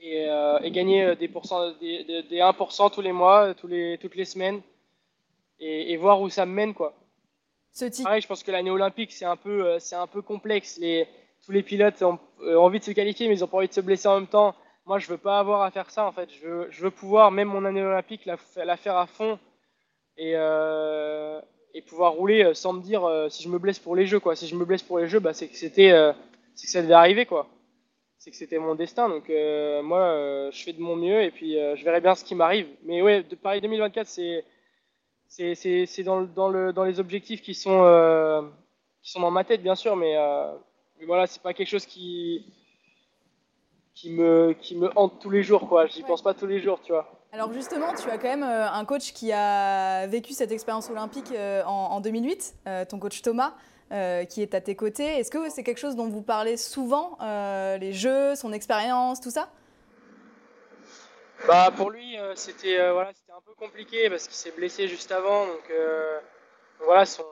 et, 0.00 0.30
euh, 0.30 0.58
et 0.60 0.70
gagner 0.70 1.04
euh, 1.04 1.14
des, 1.14 1.28
pourcents, 1.28 1.72
des, 1.72 2.04
des, 2.04 2.22
des 2.22 2.40
1% 2.40 2.88
tous 2.88 3.02
les 3.02 3.12
mois, 3.12 3.52
tous 3.52 3.66
les, 3.66 3.98
toutes 4.00 4.14
les 4.14 4.24
semaines, 4.24 4.62
et, 5.60 5.92
et 5.92 5.96
voir 5.98 6.18
où 6.22 6.30
ça 6.30 6.46
me 6.46 6.52
mène 6.54 6.72
quoi. 6.72 6.94
Ce. 7.72 8.02
Pareil, 8.02 8.22
je 8.22 8.26
pense 8.26 8.42
que 8.42 8.50
l'année 8.50 8.70
olympique, 8.70 9.12
c'est 9.12 9.26
un 9.26 9.36
peu, 9.36 9.66
euh, 9.66 9.78
c'est 9.78 9.94
un 9.96 10.06
peu 10.06 10.22
complexe. 10.22 10.78
Les, 10.80 11.06
tous 11.44 11.52
les 11.52 11.62
pilotes 11.62 12.00
ont, 12.02 12.18
euh, 12.40 12.56
envie 12.56 12.78
de 12.78 12.84
se 12.84 12.92
qualifier, 12.92 13.28
mais 13.28 13.34
ils 13.34 13.44
ont 13.44 13.48
pas 13.48 13.58
envie 13.58 13.68
de 13.68 13.74
se 13.74 13.82
blesser 13.82 14.08
en 14.08 14.14
même 14.14 14.26
temps. 14.26 14.54
Moi, 14.86 14.98
je 14.98 15.06
veux 15.08 15.18
pas 15.18 15.38
avoir 15.38 15.62
à 15.62 15.70
faire 15.70 15.90
ça. 15.90 16.06
En 16.06 16.12
fait, 16.12 16.28
je 16.30 16.46
veux, 16.46 16.66
je 16.70 16.82
veux 16.82 16.90
pouvoir, 16.90 17.30
même 17.30 17.48
mon 17.48 17.64
année 17.64 17.82
olympique, 17.82 18.26
la, 18.26 18.36
fa- 18.36 18.64
la 18.64 18.76
faire 18.76 18.96
à 18.96 19.06
fond 19.06 19.38
et, 20.18 20.32
euh, 20.36 21.40
pouvoir 21.88 22.12
rouler 22.12 22.44
euh, 22.44 22.54
sans 22.54 22.72
me 22.74 22.82
dire 22.82 23.04
euh, 23.04 23.28
si 23.28 23.42
je 23.42 23.48
me 23.48 23.58
blesse 23.58 23.78
pour 23.78 23.96
les 23.96 24.06
jeux. 24.06 24.20
Quoi. 24.20 24.36
Si 24.36 24.46
je 24.48 24.56
me 24.56 24.64
blesse 24.64 24.82
pour 24.82 24.98
les 24.98 25.08
jeux, 25.08 25.20
bah, 25.20 25.34
c'est 25.34 25.48
que 25.48 25.56
c'était, 25.56 25.90
c'est 26.54 26.66
que 26.66 26.72
ça 26.72 26.82
devait 26.82 26.94
arriver, 26.94 27.26
quoi. 27.26 27.48
C'est 28.18 28.30
que 28.30 28.36
c'était 28.36 28.58
mon 28.58 28.74
destin. 28.76 29.08
Donc 29.08 29.28
moi, 29.84 30.50
je 30.52 30.62
fais 30.64 30.72
de 30.72 30.80
mon 30.82 30.96
mieux 30.96 31.22
et 31.22 31.30
puis 31.30 31.54
je 31.54 31.84
verrai 31.84 32.00
bien 32.00 32.14
ce 32.14 32.24
qui 32.24 32.34
m'arrive. 32.34 32.68
Mais 32.84 33.02
ouais, 33.02 33.22
de 33.24 33.34
Paris 33.36 33.60
2024, 33.60 34.06
c'est 34.08 34.44
c'est 35.28 35.54
c'est 35.86 36.02
dans 36.04 36.20
le, 36.20 36.26
dans 36.28 36.48
le 36.50 36.72
dans 36.72 36.84
les 36.84 37.00
objectifs 37.00 37.42
qui 37.42 37.54
sont 37.54 37.82
qui 39.02 39.10
sont 39.12 39.20
dans 39.20 39.30
ma 39.30 39.44
tête 39.44 39.62
bien 39.62 39.74
sûr 39.74 39.96
mais, 39.96 40.14
mais 40.98 41.06
voilà 41.06 41.26
c'est 41.26 41.42
pas 41.42 41.54
quelque 41.54 41.68
chose 41.68 41.86
qui 41.86 42.44
qui 43.94 44.10
me 44.10 44.54
qui 44.54 44.76
me 44.76 44.90
hante 44.96 45.20
tous 45.20 45.30
les 45.30 45.42
jours 45.42 45.68
quoi 45.68 45.86
j'y 45.86 46.00
Ouais. 46.02 46.08
pense 46.08 46.22
pas 46.22 46.34
tous 46.34 46.46
les 46.46 46.60
jours 46.60 46.80
tu 46.82 46.92
vois 46.92 47.06
Alors 47.32 47.52
justement, 47.52 47.92
tu 47.94 48.08
as 48.10 48.18
quand 48.18 48.28
même 48.28 48.42
euh, 48.42 48.70
un 48.70 48.84
coach 48.84 49.12
qui 49.12 49.32
a 49.32 50.06
vécu 50.06 50.32
cette 50.32 50.52
expérience 50.52 50.88
olympique 50.90 51.32
euh, 51.32 51.62
en, 51.64 51.70
en 51.92 52.00
2008, 52.00 52.54
euh, 52.66 52.84
ton 52.84 52.98
coach 52.98 53.22
Thomas, 53.22 53.54
euh, 53.90 54.24
qui 54.24 54.42
est 54.42 54.54
à 54.54 54.60
tes 54.60 54.76
côtés. 54.76 55.04
Est-ce 55.18 55.30
que 55.30 55.48
c'est 55.50 55.62
quelque 55.62 55.78
chose 55.80 55.96
dont 55.96 56.08
vous 56.08 56.22
parlez 56.22 56.56
souvent, 56.56 57.16
euh, 57.22 57.76
les 57.78 57.92
jeux, 57.92 58.34
son 58.34 58.52
expérience, 58.52 59.20
tout 59.20 59.30
ça? 59.30 59.48
Bah 61.48 61.70
pour 61.76 61.90
lui 61.90 62.18
euh, 62.18 62.34
c'était 62.36 62.78
voilà 62.92 63.10
c'était 63.14 63.32
un 63.32 63.40
peu 63.44 63.52
compliqué 63.54 64.08
parce 64.08 64.24
qu'il 64.28 64.36
s'est 64.36 64.52
blessé 64.52 64.86
juste 64.86 65.10
avant 65.10 65.46
donc 65.46 65.72
voilà 66.84 67.04
son 67.04 67.24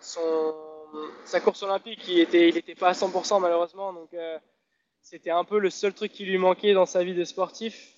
son 0.00 0.54
sa 1.24 1.40
course 1.40 1.62
olympique, 1.64 2.06
il 2.08 2.20
était, 2.20 2.48
il 2.48 2.56
était 2.56 2.74
pas 2.76 2.88
à 2.90 2.92
100% 2.92 3.40
malheureusement, 3.40 3.92
donc 3.92 4.08
c'était 5.06 5.30
un 5.30 5.44
peu 5.44 5.60
le 5.60 5.70
seul 5.70 5.94
truc 5.94 6.10
qui 6.10 6.24
lui 6.24 6.36
manquait 6.36 6.74
dans 6.74 6.84
sa 6.84 7.04
vie 7.04 7.14
de 7.14 7.22
sportif. 7.22 7.92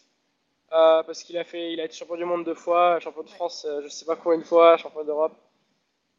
Euh, 0.72 1.02
parce 1.02 1.22
qu'il 1.22 1.38
a 1.38 1.44
fait, 1.44 1.72
il 1.72 1.80
a 1.80 1.86
été 1.86 1.94
champion 1.94 2.16
du 2.16 2.26
monde 2.26 2.44
deux 2.44 2.54
fois, 2.54 3.00
champion 3.00 3.22
de 3.22 3.30
France, 3.30 3.66
euh, 3.66 3.80
je 3.82 3.88
sais 3.88 4.04
pas 4.04 4.14
combien 4.14 4.38
de 4.38 4.44
fois, 4.44 4.76
champion 4.76 5.02
d'Europe. 5.04 5.34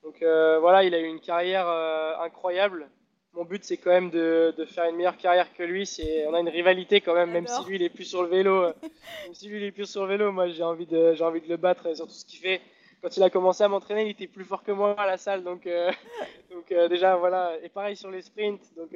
Donc 0.02 0.24
euh, 0.24 0.58
voilà, 0.58 0.84
il 0.84 0.96
a 0.96 1.00
eu 1.00 1.06
une 1.06 1.20
carrière 1.20 1.68
euh, 1.68 2.18
incroyable. 2.22 2.90
Mon 3.34 3.46
but, 3.46 3.64
c'est 3.64 3.78
quand 3.78 3.92
même 3.92 4.10
de, 4.10 4.52
de 4.58 4.66
faire 4.66 4.86
une 4.86 4.96
meilleure 4.96 5.18
carrière 5.18 5.54
que 5.54 5.62
lui. 5.62 5.86
C'est, 5.86 6.26
on 6.26 6.34
a 6.34 6.40
une 6.40 6.50
rivalité 6.50 7.02
quand 7.02 7.14
même, 7.14 7.30
même 7.30 7.46
si 7.46 7.64
lui, 7.66 7.76
il 7.76 7.84
est 7.84 7.90
plus 7.90 8.06
sur 8.06 8.24
le 8.24 8.30
vélo. 8.30 8.62
même 8.64 9.34
si 9.34 9.48
lui, 9.48 9.58
il 9.58 9.66
est 9.66 9.72
plus 9.72 9.86
sur 9.86 10.02
le 10.02 10.10
vélo, 10.10 10.32
moi, 10.32 10.50
j'ai 10.50 10.64
envie 10.64 10.88
de, 10.88 11.14
j'ai 11.14 11.24
envie 11.24 11.42
de 11.42 11.50
le 11.50 11.58
battre 11.58 11.96
sur 11.96 12.08
tout 12.08 12.14
ce 12.14 12.26
qu'il 12.26 12.40
fait. 12.40 12.62
Quand 13.04 13.16
il 13.16 13.22
a 13.22 13.30
commencé 13.30 13.64
à 13.64 13.68
m'entraîner, 13.68 14.06
il 14.06 14.10
était 14.10 14.26
plus 14.26 14.44
fort 14.44 14.64
que 14.64 14.72
moi 14.72 14.96
à 15.00 15.06
la 15.06 15.18
salle, 15.18 15.44
donc, 15.44 15.70
donc 16.52 16.74
déjà 16.90 17.16
voilà. 17.16 17.54
Et 17.62 17.70
pareil 17.70 17.96
sur 17.96 18.10
les 18.10 18.24
sprints, 18.24 18.76
donc 18.76 18.90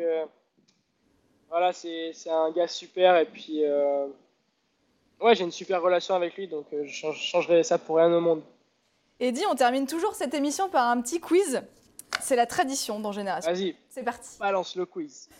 voilà, 1.54 1.72
c'est, 1.72 2.12
un 2.32 2.50
gars 2.50 2.68
super. 2.68 3.16
Et 3.18 3.26
puis 3.26 3.64
euh, 3.64 4.08
ouais, 5.22 5.36
j'ai 5.36 5.44
une 5.44 5.52
super 5.52 5.84
relation 5.84 6.16
avec 6.16 6.36
lui, 6.36 6.48
donc 6.48 6.66
euh, 6.74 6.84
je 6.84 6.92
change- 6.92 7.20
je 7.20 7.24
changerais 7.28 7.62
ça 7.64 7.78
pour 7.78 7.98
rien 7.98 8.12
au 8.12 8.20
monde. 8.20 8.42
Eddie, 9.20 9.46
on 9.48 9.54
termine 9.54 9.86
toujours 9.86 10.16
cette 10.16 10.34
émission 10.34 10.68
par 10.68 10.90
un 10.90 11.00
petit 11.00 11.20
quiz. 11.20 11.62
C'est 12.22 12.36
la 12.36 12.48
tradition 12.48 13.00
dans 13.00 13.12
Génération. 13.12 13.52
Vas-y, 13.52 13.76
C'est 13.88 14.02
parti. 14.04 14.40
balance 14.40 14.76
le 14.76 14.88
quiz. 14.88 15.30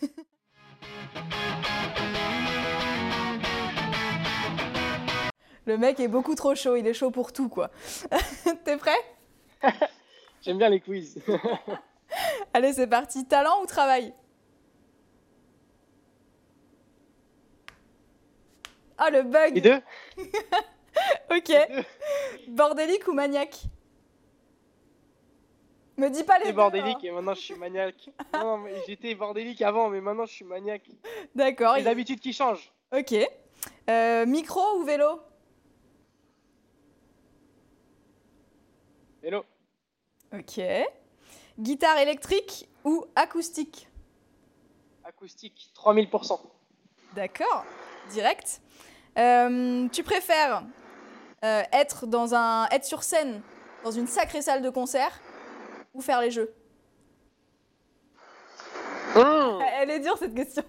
Le 5.66 5.78
mec 5.78 5.98
est 5.98 6.08
beaucoup 6.08 6.34
trop 6.34 6.54
chaud, 6.54 6.76
il 6.76 6.86
est 6.86 6.92
chaud 6.92 7.10
pour 7.10 7.32
tout, 7.32 7.48
quoi. 7.48 7.70
T'es 8.64 8.76
prêt? 8.76 8.92
J'aime 10.42 10.58
bien 10.58 10.68
les 10.68 10.78
quiz. 10.80 11.18
Allez, 12.52 12.74
c'est 12.74 12.86
parti. 12.86 13.24
Talent 13.26 13.62
ou 13.62 13.66
travail? 13.66 14.12
Ah, 19.06 19.10
le 19.10 19.18
Les 19.18 19.24
bug 19.24 19.60
deux 19.60 19.80
Ok. 21.30 21.48
Les 21.48 21.66
deux 21.68 21.84
Bordélique 22.52 23.06
ou 23.08 23.12
maniaque? 23.12 23.56
Me 25.96 26.08
dis 26.08 26.24
pas 26.24 26.38
les 26.38 26.46
deux, 26.46 26.52
bordélique 26.52 26.96
hein. 26.96 27.04
et 27.04 27.10
maintenant 27.12 27.34
je 27.34 27.40
suis 27.40 27.54
maniaque. 27.54 28.10
Non, 28.32 28.40
non, 28.44 28.58
mais 28.58 28.74
j'étais 28.86 29.14
bordélique 29.14 29.62
avant, 29.62 29.88
mais 29.90 30.00
maintenant 30.00 30.26
je 30.26 30.32
suis 30.32 30.44
maniaque. 30.44 30.88
D'accord. 31.34 31.74
Les 31.76 31.82
il- 31.82 31.88
habitudes 31.88 32.20
qui 32.20 32.32
changent. 32.32 32.72
Ok. 32.96 33.14
Euh, 33.90 34.26
micro 34.26 34.60
ou 34.78 34.84
vélo? 34.84 35.20
Hello. 39.22 39.44
Ok. 40.32 40.60
Guitare 41.58 41.98
électrique 41.98 42.68
ou 42.84 43.06
acoustique? 43.14 43.88
Acoustique, 45.04 45.70
3000%. 45.76 46.40
D'accord. 47.14 47.64
Direct. 48.10 48.60
Euh, 49.16 49.88
tu 49.88 50.02
préfères 50.02 50.64
euh, 51.44 51.62
être 51.72 52.06
dans 52.06 52.34
un 52.34 52.66
être 52.68 52.84
sur 52.84 53.02
scène 53.02 53.42
dans 53.84 53.90
une 53.90 54.06
sacrée 54.06 54.42
salle 54.42 54.62
de 54.62 54.70
concert 54.70 55.20
ou 55.92 56.00
faire 56.00 56.20
les 56.20 56.30
jeux? 56.30 56.54
Mmh. 59.14 59.62
Elle 59.78 59.90
est 59.90 60.00
dure 60.00 60.18
cette 60.18 60.34
question. 60.34 60.64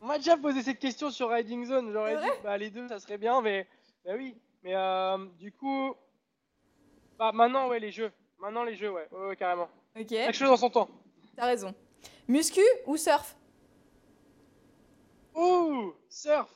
On 0.00 0.06
m'a 0.06 0.18
déjà 0.18 0.36
posé 0.36 0.62
cette 0.62 0.78
question 0.78 1.10
sur 1.10 1.30
Riding 1.30 1.64
Zone. 1.64 1.90
J'aurais 1.92 2.16
dit 2.16 2.30
bah, 2.44 2.56
les 2.56 2.70
deux, 2.70 2.86
ça 2.86 3.00
serait 3.00 3.18
bien, 3.18 3.40
mais 3.40 3.66
bah 4.04 4.12
oui. 4.16 4.36
Mais 4.62 4.74
euh, 4.76 5.18
du 5.38 5.50
coup, 5.50 5.94
bah 7.18 7.32
maintenant, 7.32 7.68
ouais, 7.68 7.80
les 7.80 7.90
jeux. 7.90 8.12
Maintenant, 8.38 8.62
les 8.62 8.76
jeux, 8.76 8.90
ouais, 8.90 9.08
ouais, 9.10 9.26
ouais, 9.28 9.36
carrément. 9.36 9.68
Ok. 9.98 10.10
Chaque 10.10 10.34
chose 10.34 10.50
en 10.50 10.56
son 10.56 10.70
temps. 10.70 10.88
T'as 11.36 11.46
raison. 11.46 11.74
Muscu 12.28 12.60
ou 12.86 12.96
surf? 12.96 13.36
Ouh, 15.34 15.92
surf. 16.08 16.50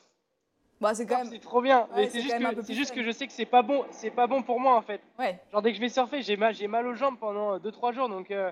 Bah 0.81 0.95
c'est 0.95 1.05
quand 1.05 1.17
Surf, 1.17 1.25
même. 1.25 1.33
C'est 1.33 1.39
trop 1.39 1.61
bien. 1.61 1.87
Ouais, 1.95 2.09
c'est 2.09 2.21
juste, 2.21 2.35
que, 2.39 2.73
juste 2.73 3.01
je 3.01 3.11
sais 3.11 3.27
que 3.27 3.33
c'est 3.33 3.45
pas 3.45 3.61
bon. 3.61 3.85
C'est 3.91 4.09
pas 4.09 4.25
bon 4.25 4.41
pour 4.41 4.59
moi 4.59 4.75
en 4.75 4.81
fait. 4.81 4.99
Ouais. 5.19 5.39
Genre 5.51 5.61
dès 5.61 5.69
que 5.71 5.75
je 5.75 5.81
vais 5.81 5.89
surfer, 5.89 6.23
j'ai 6.23 6.35
mal, 6.37 6.55
j'ai 6.55 6.67
mal 6.67 6.87
aux 6.87 6.95
jambes 6.95 7.17
pendant 7.19 7.59
2-3 7.59 7.93
jours. 7.93 8.09
Donc, 8.09 8.31
euh, 8.31 8.51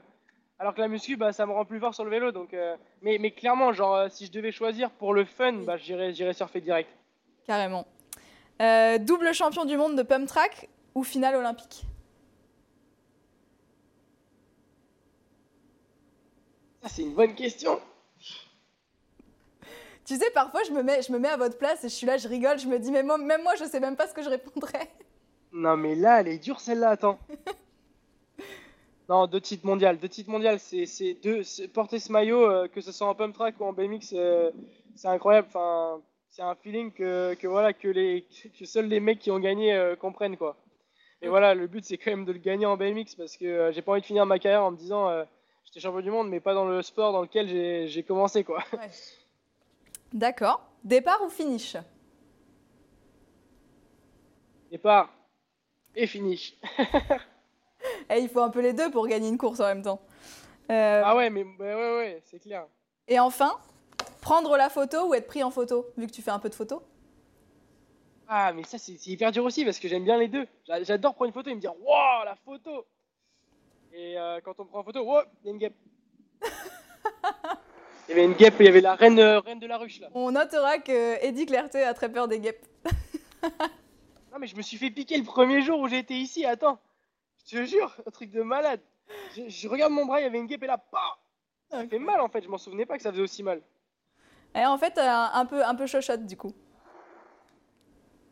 alors 0.59 0.75
que 0.75 0.79
la 0.79 0.87
muscu, 0.87 1.17
bah, 1.17 1.33
ça 1.33 1.47
me 1.47 1.51
rend 1.51 1.65
plus 1.65 1.79
fort 1.79 1.95
sur 1.95 2.03
le 2.03 2.11
vélo. 2.11 2.31
Donc, 2.31 2.53
euh, 2.53 2.77
mais, 3.01 3.17
mais 3.17 3.31
clairement, 3.31 3.73
genre, 3.73 3.95
euh, 3.95 4.07
si 4.09 4.27
je 4.27 4.31
devais 4.31 4.51
choisir 4.51 4.91
pour 4.91 5.13
le 5.15 5.25
fun, 5.25 5.53
bah, 5.53 5.77
j'irais, 5.77 6.13
j'irais 6.13 6.33
surfer 6.33 6.61
direct. 6.61 6.89
Carrément. 7.47 7.87
Euh, 8.61 8.99
double 8.99 9.33
champion 9.33 9.65
du 9.65 9.75
monde 9.75 9.95
de 9.95 10.03
pump 10.03 10.27
track 10.27 10.69
ou 10.93 11.03
finale 11.03 11.35
olympique? 11.35 11.83
C'est 16.85 17.01
une 17.01 17.13
bonne 17.13 17.33
question. 17.33 17.79
Tu 20.09 20.15
sais, 20.15 20.31
parfois, 20.31 20.63
je 20.63 20.71
me, 20.71 20.81
mets, 20.81 21.03
je 21.03 21.11
me 21.11 21.19
mets 21.19 21.27
à 21.27 21.37
votre 21.37 21.59
place 21.59 21.83
et 21.83 21.87
je 21.87 21.93
suis 21.93 22.07
là, 22.07 22.17
je 22.17 22.27
rigole, 22.27 22.57
je 22.57 22.67
me 22.67 22.79
dis, 22.79 22.89
mais 22.91 23.03
moi, 23.03 23.19
même 23.19 23.43
moi, 23.43 23.53
je 23.59 23.65
sais 23.65 23.79
même 23.79 23.95
pas 23.95 24.07
ce 24.07 24.13
que 24.15 24.23
je 24.23 24.29
répondrais. 24.29 24.89
Non, 25.51 25.77
mais 25.77 25.93
là, 25.93 26.19
elle 26.19 26.29
est 26.29 26.39
dure 26.39 26.59
celle-là, 26.59 26.89
attends. 26.89 27.19
non, 29.09 29.27
deux 29.27 29.39
titres 29.39 29.67
mondiales. 29.67 29.99
Deux 29.99 30.09
titres 30.09 30.31
mondiales, 30.31 30.59
c'est, 30.59 31.13
deux. 31.21 31.43
porter 31.73 31.99
ce 31.99 32.11
maillot, 32.11 32.43
euh, 32.43 32.67
que 32.67 32.81
ce 32.81 32.91
soit 32.91 33.07
en 33.07 33.13
pump 33.13 33.35
track 33.35 33.59
ou 33.59 33.65
en 33.65 33.71
BMX, 33.71 34.13
euh, 34.13 34.49
c'est 34.95 35.09
incroyable. 35.09 35.47
Enfin, 35.49 36.01
c'est 36.31 36.41
un 36.41 36.55
feeling 36.55 36.91
que, 36.91 37.35
que 37.35 37.45
voilà, 37.45 37.73
que, 37.73 37.87
les, 37.87 38.25
que 38.57 38.65
seuls 38.65 38.87
les 38.87 38.99
mecs 38.99 39.19
qui 39.19 39.29
ont 39.29 39.37
gagné 39.37 39.73
euh, 39.73 39.95
comprennent, 39.95 40.37
quoi. 40.37 40.55
Et 41.21 41.27
voilà, 41.27 41.53
le 41.53 41.67
but, 41.67 41.85
c'est 41.85 41.99
quand 41.99 42.09
même 42.09 42.25
de 42.25 42.31
le 42.31 42.39
gagner 42.39 42.65
en 42.65 42.77
BMX 42.77 43.13
parce 43.15 43.37
que 43.37 43.45
euh, 43.45 43.71
j'ai 43.71 43.83
pas 43.83 43.91
envie 43.91 44.01
de 44.01 44.07
finir 44.07 44.25
ma 44.25 44.39
carrière 44.39 44.63
en 44.63 44.71
me 44.71 44.77
disant, 44.77 45.07
euh, 45.07 45.23
j'étais 45.65 45.81
champion 45.81 46.01
du 46.01 46.09
monde, 46.09 46.29
mais 46.29 46.39
pas 46.39 46.55
dans 46.55 46.65
le 46.65 46.81
sport 46.81 47.11
dans 47.11 47.21
lequel 47.21 47.47
j'ai, 47.47 47.87
j'ai 47.87 48.01
commencé, 48.01 48.43
quoi. 48.43 48.63
Ouais. 48.73 48.89
D'accord. 50.13 50.61
Départ 50.83 51.21
ou 51.25 51.29
finish? 51.29 51.75
Départ 54.71 55.09
et 55.95 56.07
finish. 56.07 56.55
Eh, 58.09 58.19
il 58.19 58.27
faut 58.27 58.41
un 58.41 58.49
peu 58.49 58.59
les 58.59 58.73
deux 58.73 58.91
pour 58.91 59.07
gagner 59.07 59.29
une 59.29 59.37
course 59.37 59.61
en 59.61 59.65
même 59.65 59.81
temps. 59.81 60.01
Euh, 60.69 61.01
Ah 61.05 61.15
ouais, 61.15 61.29
mais 61.29 61.43
ouais, 61.43 61.73
ouais, 61.75 61.95
ouais, 61.97 62.21
c'est 62.25 62.39
clair. 62.39 62.65
Et 63.07 63.19
enfin, 63.19 63.53
prendre 64.21 64.57
la 64.57 64.69
photo 64.69 65.07
ou 65.07 65.13
être 65.13 65.27
pris 65.27 65.43
en 65.43 65.49
photo, 65.49 65.87
vu 65.95 66.05
que 66.07 66.11
tu 66.11 66.21
fais 66.21 66.31
un 66.31 66.39
peu 66.39 66.49
de 66.49 66.55
photo? 66.55 66.83
Ah, 68.27 68.51
mais 68.51 68.63
ça, 68.63 68.77
c'est 68.77 68.93
hyper 69.07 69.31
dur 69.31 69.45
aussi 69.45 69.63
parce 69.63 69.79
que 69.79 69.87
j'aime 69.87 70.03
bien 70.03 70.17
les 70.17 70.27
deux. 70.27 70.45
J'a- 70.67 70.83
J'adore 70.83 71.15
prendre 71.15 71.27
une 71.29 71.33
photo 71.33 71.49
et 71.51 71.55
me 71.55 71.61
dire 71.61 71.73
Waouh, 71.81 72.25
la 72.25 72.35
photo 72.35 72.85
Et 73.93 74.17
euh, 74.19 74.41
quand 74.43 74.59
on 74.59 74.65
prend 74.65 74.79
en 74.79 74.83
photo, 74.83 75.01
wow, 75.03 75.21
il 75.43 75.45
y 75.45 75.49
a 75.49 75.51
une 75.53 75.57
guêpe. 75.59 75.75
Il 78.09 78.13
y 78.13 78.19
avait 78.19 78.25
une 78.25 78.33
guêpe, 78.33 78.55
il 78.59 78.65
y 78.65 78.69
avait 78.69 78.81
la 78.81 78.95
reine, 78.95 79.19
euh, 79.19 79.39
reine 79.39 79.59
de 79.59 79.67
la 79.67 79.77
ruche 79.77 79.99
là. 79.99 80.09
On 80.15 80.31
notera 80.31 80.79
que 80.79 81.23
Eddie 81.23 81.45
Clerté 81.45 81.83
a 81.83 81.93
très 81.93 82.11
peur 82.11 82.27
des 82.27 82.39
guêpes. 82.39 82.65
Non, 84.31 84.37
mais 84.39 84.45
je 84.47 84.55
me 84.55 84.61
suis 84.61 84.77
fait 84.77 84.91
piquer 84.91 85.17
le 85.17 85.23
premier 85.23 85.61
jour 85.63 85.79
où 85.79 85.87
j'ai 85.87 85.97
été 85.97 86.13
ici, 86.13 86.45
attends. 86.45 86.79
Je 87.45 87.57
te 87.57 87.65
jure, 87.65 87.95
un 88.05 88.11
truc 88.11 88.29
de 88.29 88.43
malade. 88.43 88.79
Je, 89.35 89.41
je 89.47 89.67
regarde 89.67 89.91
mon 89.91 90.05
bras, 90.05 90.19
il 90.21 90.23
y 90.23 90.27
avait 90.27 90.37
une 90.37 90.45
guêpe 90.45 90.61
et 90.63 90.67
là, 90.67 90.77
bah 90.91 91.17
Ça 91.71 91.87
fait 91.87 91.97
mal 91.97 92.19
en 92.21 92.29
fait, 92.29 92.43
je 92.43 92.47
m'en 92.49 92.59
souvenais 92.59 92.85
pas 92.85 92.97
que 92.97 93.01
ça 93.03 93.11
faisait 93.11 93.23
aussi 93.23 93.41
mal. 93.41 93.61
Et 94.55 94.65
en 94.65 94.77
fait, 94.77 94.97
un, 94.99 95.31
un 95.33 95.45
peu, 95.45 95.63
un 95.63 95.73
peu 95.73 95.87
chochotte 95.87 96.25
du 96.27 96.37
coup. 96.37 96.53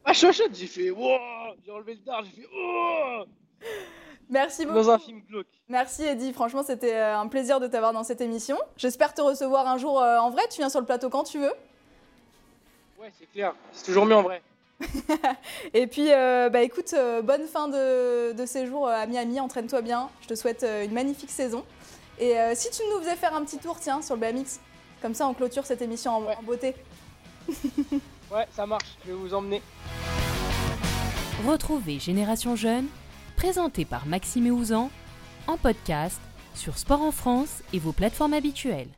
Ah, 0.05 0.13
chochotte, 0.13 0.55
j'ai 0.55 0.67
fait 0.67 0.89
Wow 0.91 1.17
J'ai 1.65 1.71
enlevé 1.71 1.95
le 1.95 2.01
dard, 2.01 2.23
j'ai 2.23 2.41
fait 2.41 2.47
Oh 2.53 3.23
Merci 4.29 4.65
beaucoup. 4.65 4.77
Dans 4.77 4.91
un 4.91 4.99
film 4.99 5.21
glauque. 5.29 5.47
Merci 5.69 6.03
Eddie, 6.03 6.33
franchement 6.33 6.63
c'était 6.63 6.93
euh, 6.95 7.17
un 7.17 7.27
plaisir 7.27 7.59
de 7.59 7.67
t'avoir 7.67 7.93
dans 7.93 8.03
cette 8.03 8.21
émission. 8.21 8.57
J'espère 8.77 9.13
te 9.13 9.21
recevoir 9.21 9.67
un 9.67 9.77
jour 9.77 10.01
euh, 10.01 10.17
en 10.17 10.29
vrai, 10.29 10.41
tu 10.49 10.57
viens 10.57 10.69
sur 10.69 10.79
le 10.79 10.85
plateau 10.85 11.09
quand 11.09 11.23
tu 11.23 11.39
veux. 11.39 11.53
Ouais, 12.99 13.11
c'est 13.17 13.29
clair, 13.31 13.53
c'est 13.71 13.85
toujours 13.85 14.05
mieux 14.05 14.15
en 14.15 14.23
vrai. 14.23 14.41
Et 15.73 15.87
puis 15.87 16.11
euh, 16.11 16.49
bah 16.49 16.61
écoute, 16.61 16.93
euh, 16.93 17.21
bonne 17.21 17.47
fin 17.47 17.67
de, 17.67 18.33
de 18.33 18.45
séjour 18.45 18.87
à 18.87 19.05
Miami, 19.07 19.39
entraîne-toi 19.39 19.81
bien, 19.81 20.09
je 20.21 20.27
te 20.27 20.35
souhaite 20.35 20.63
euh, 20.63 20.83
une 20.85 20.91
magnifique 20.93 21.31
saison. 21.31 21.63
Et 22.19 22.37
euh, 22.39 22.53
si 22.55 22.69
tu 22.71 22.81
nous 22.93 22.99
faisais 22.99 23.15
faire 23.15 23.33
un 23.35 23.43
petit 23.43 23.57
tour 23.59 23.79
tiens 23.79 24.01
sur 24.01 24.15
le 24.15 24.21
BMX, 24.21 24.59
comme 25.01 25.13
ça 25.13 25.27
on 25.27 25.33
clôture 25.33 25.65
cette 25.65 25.81
émission 25.81 26.11
en, 26.11 26.21
Ouais. 26.23 26.35
en 26.37 26.43
beauté. 26.43 26.75
Ouais, 28.29 28.45
ça 28.51 28.65
marche, 28.65 28.97
je 29.05 29.11
vais 29.11 29.17
vous 29.17 29.33
emmener. 29.33 29.61
Retrouvez 31.47 31.97
Génération 31.97 32.57
Jeune, 32.57 32.87
présenté 33.37 33.85
par 33.85 34.07
Maxime 34.07 34.47
Ouzan, 34.47 34.89
en 35.45 35.57
podcast 35.57 36.19
sur 36.55 36.77
Sport 36.79 37.03
en 37.03 37.11
France 37.11 37.61
et 37.71 37.77
vos 37.77 37.91
plateformes 37.93 38.33
habituelles. 38.33 38.89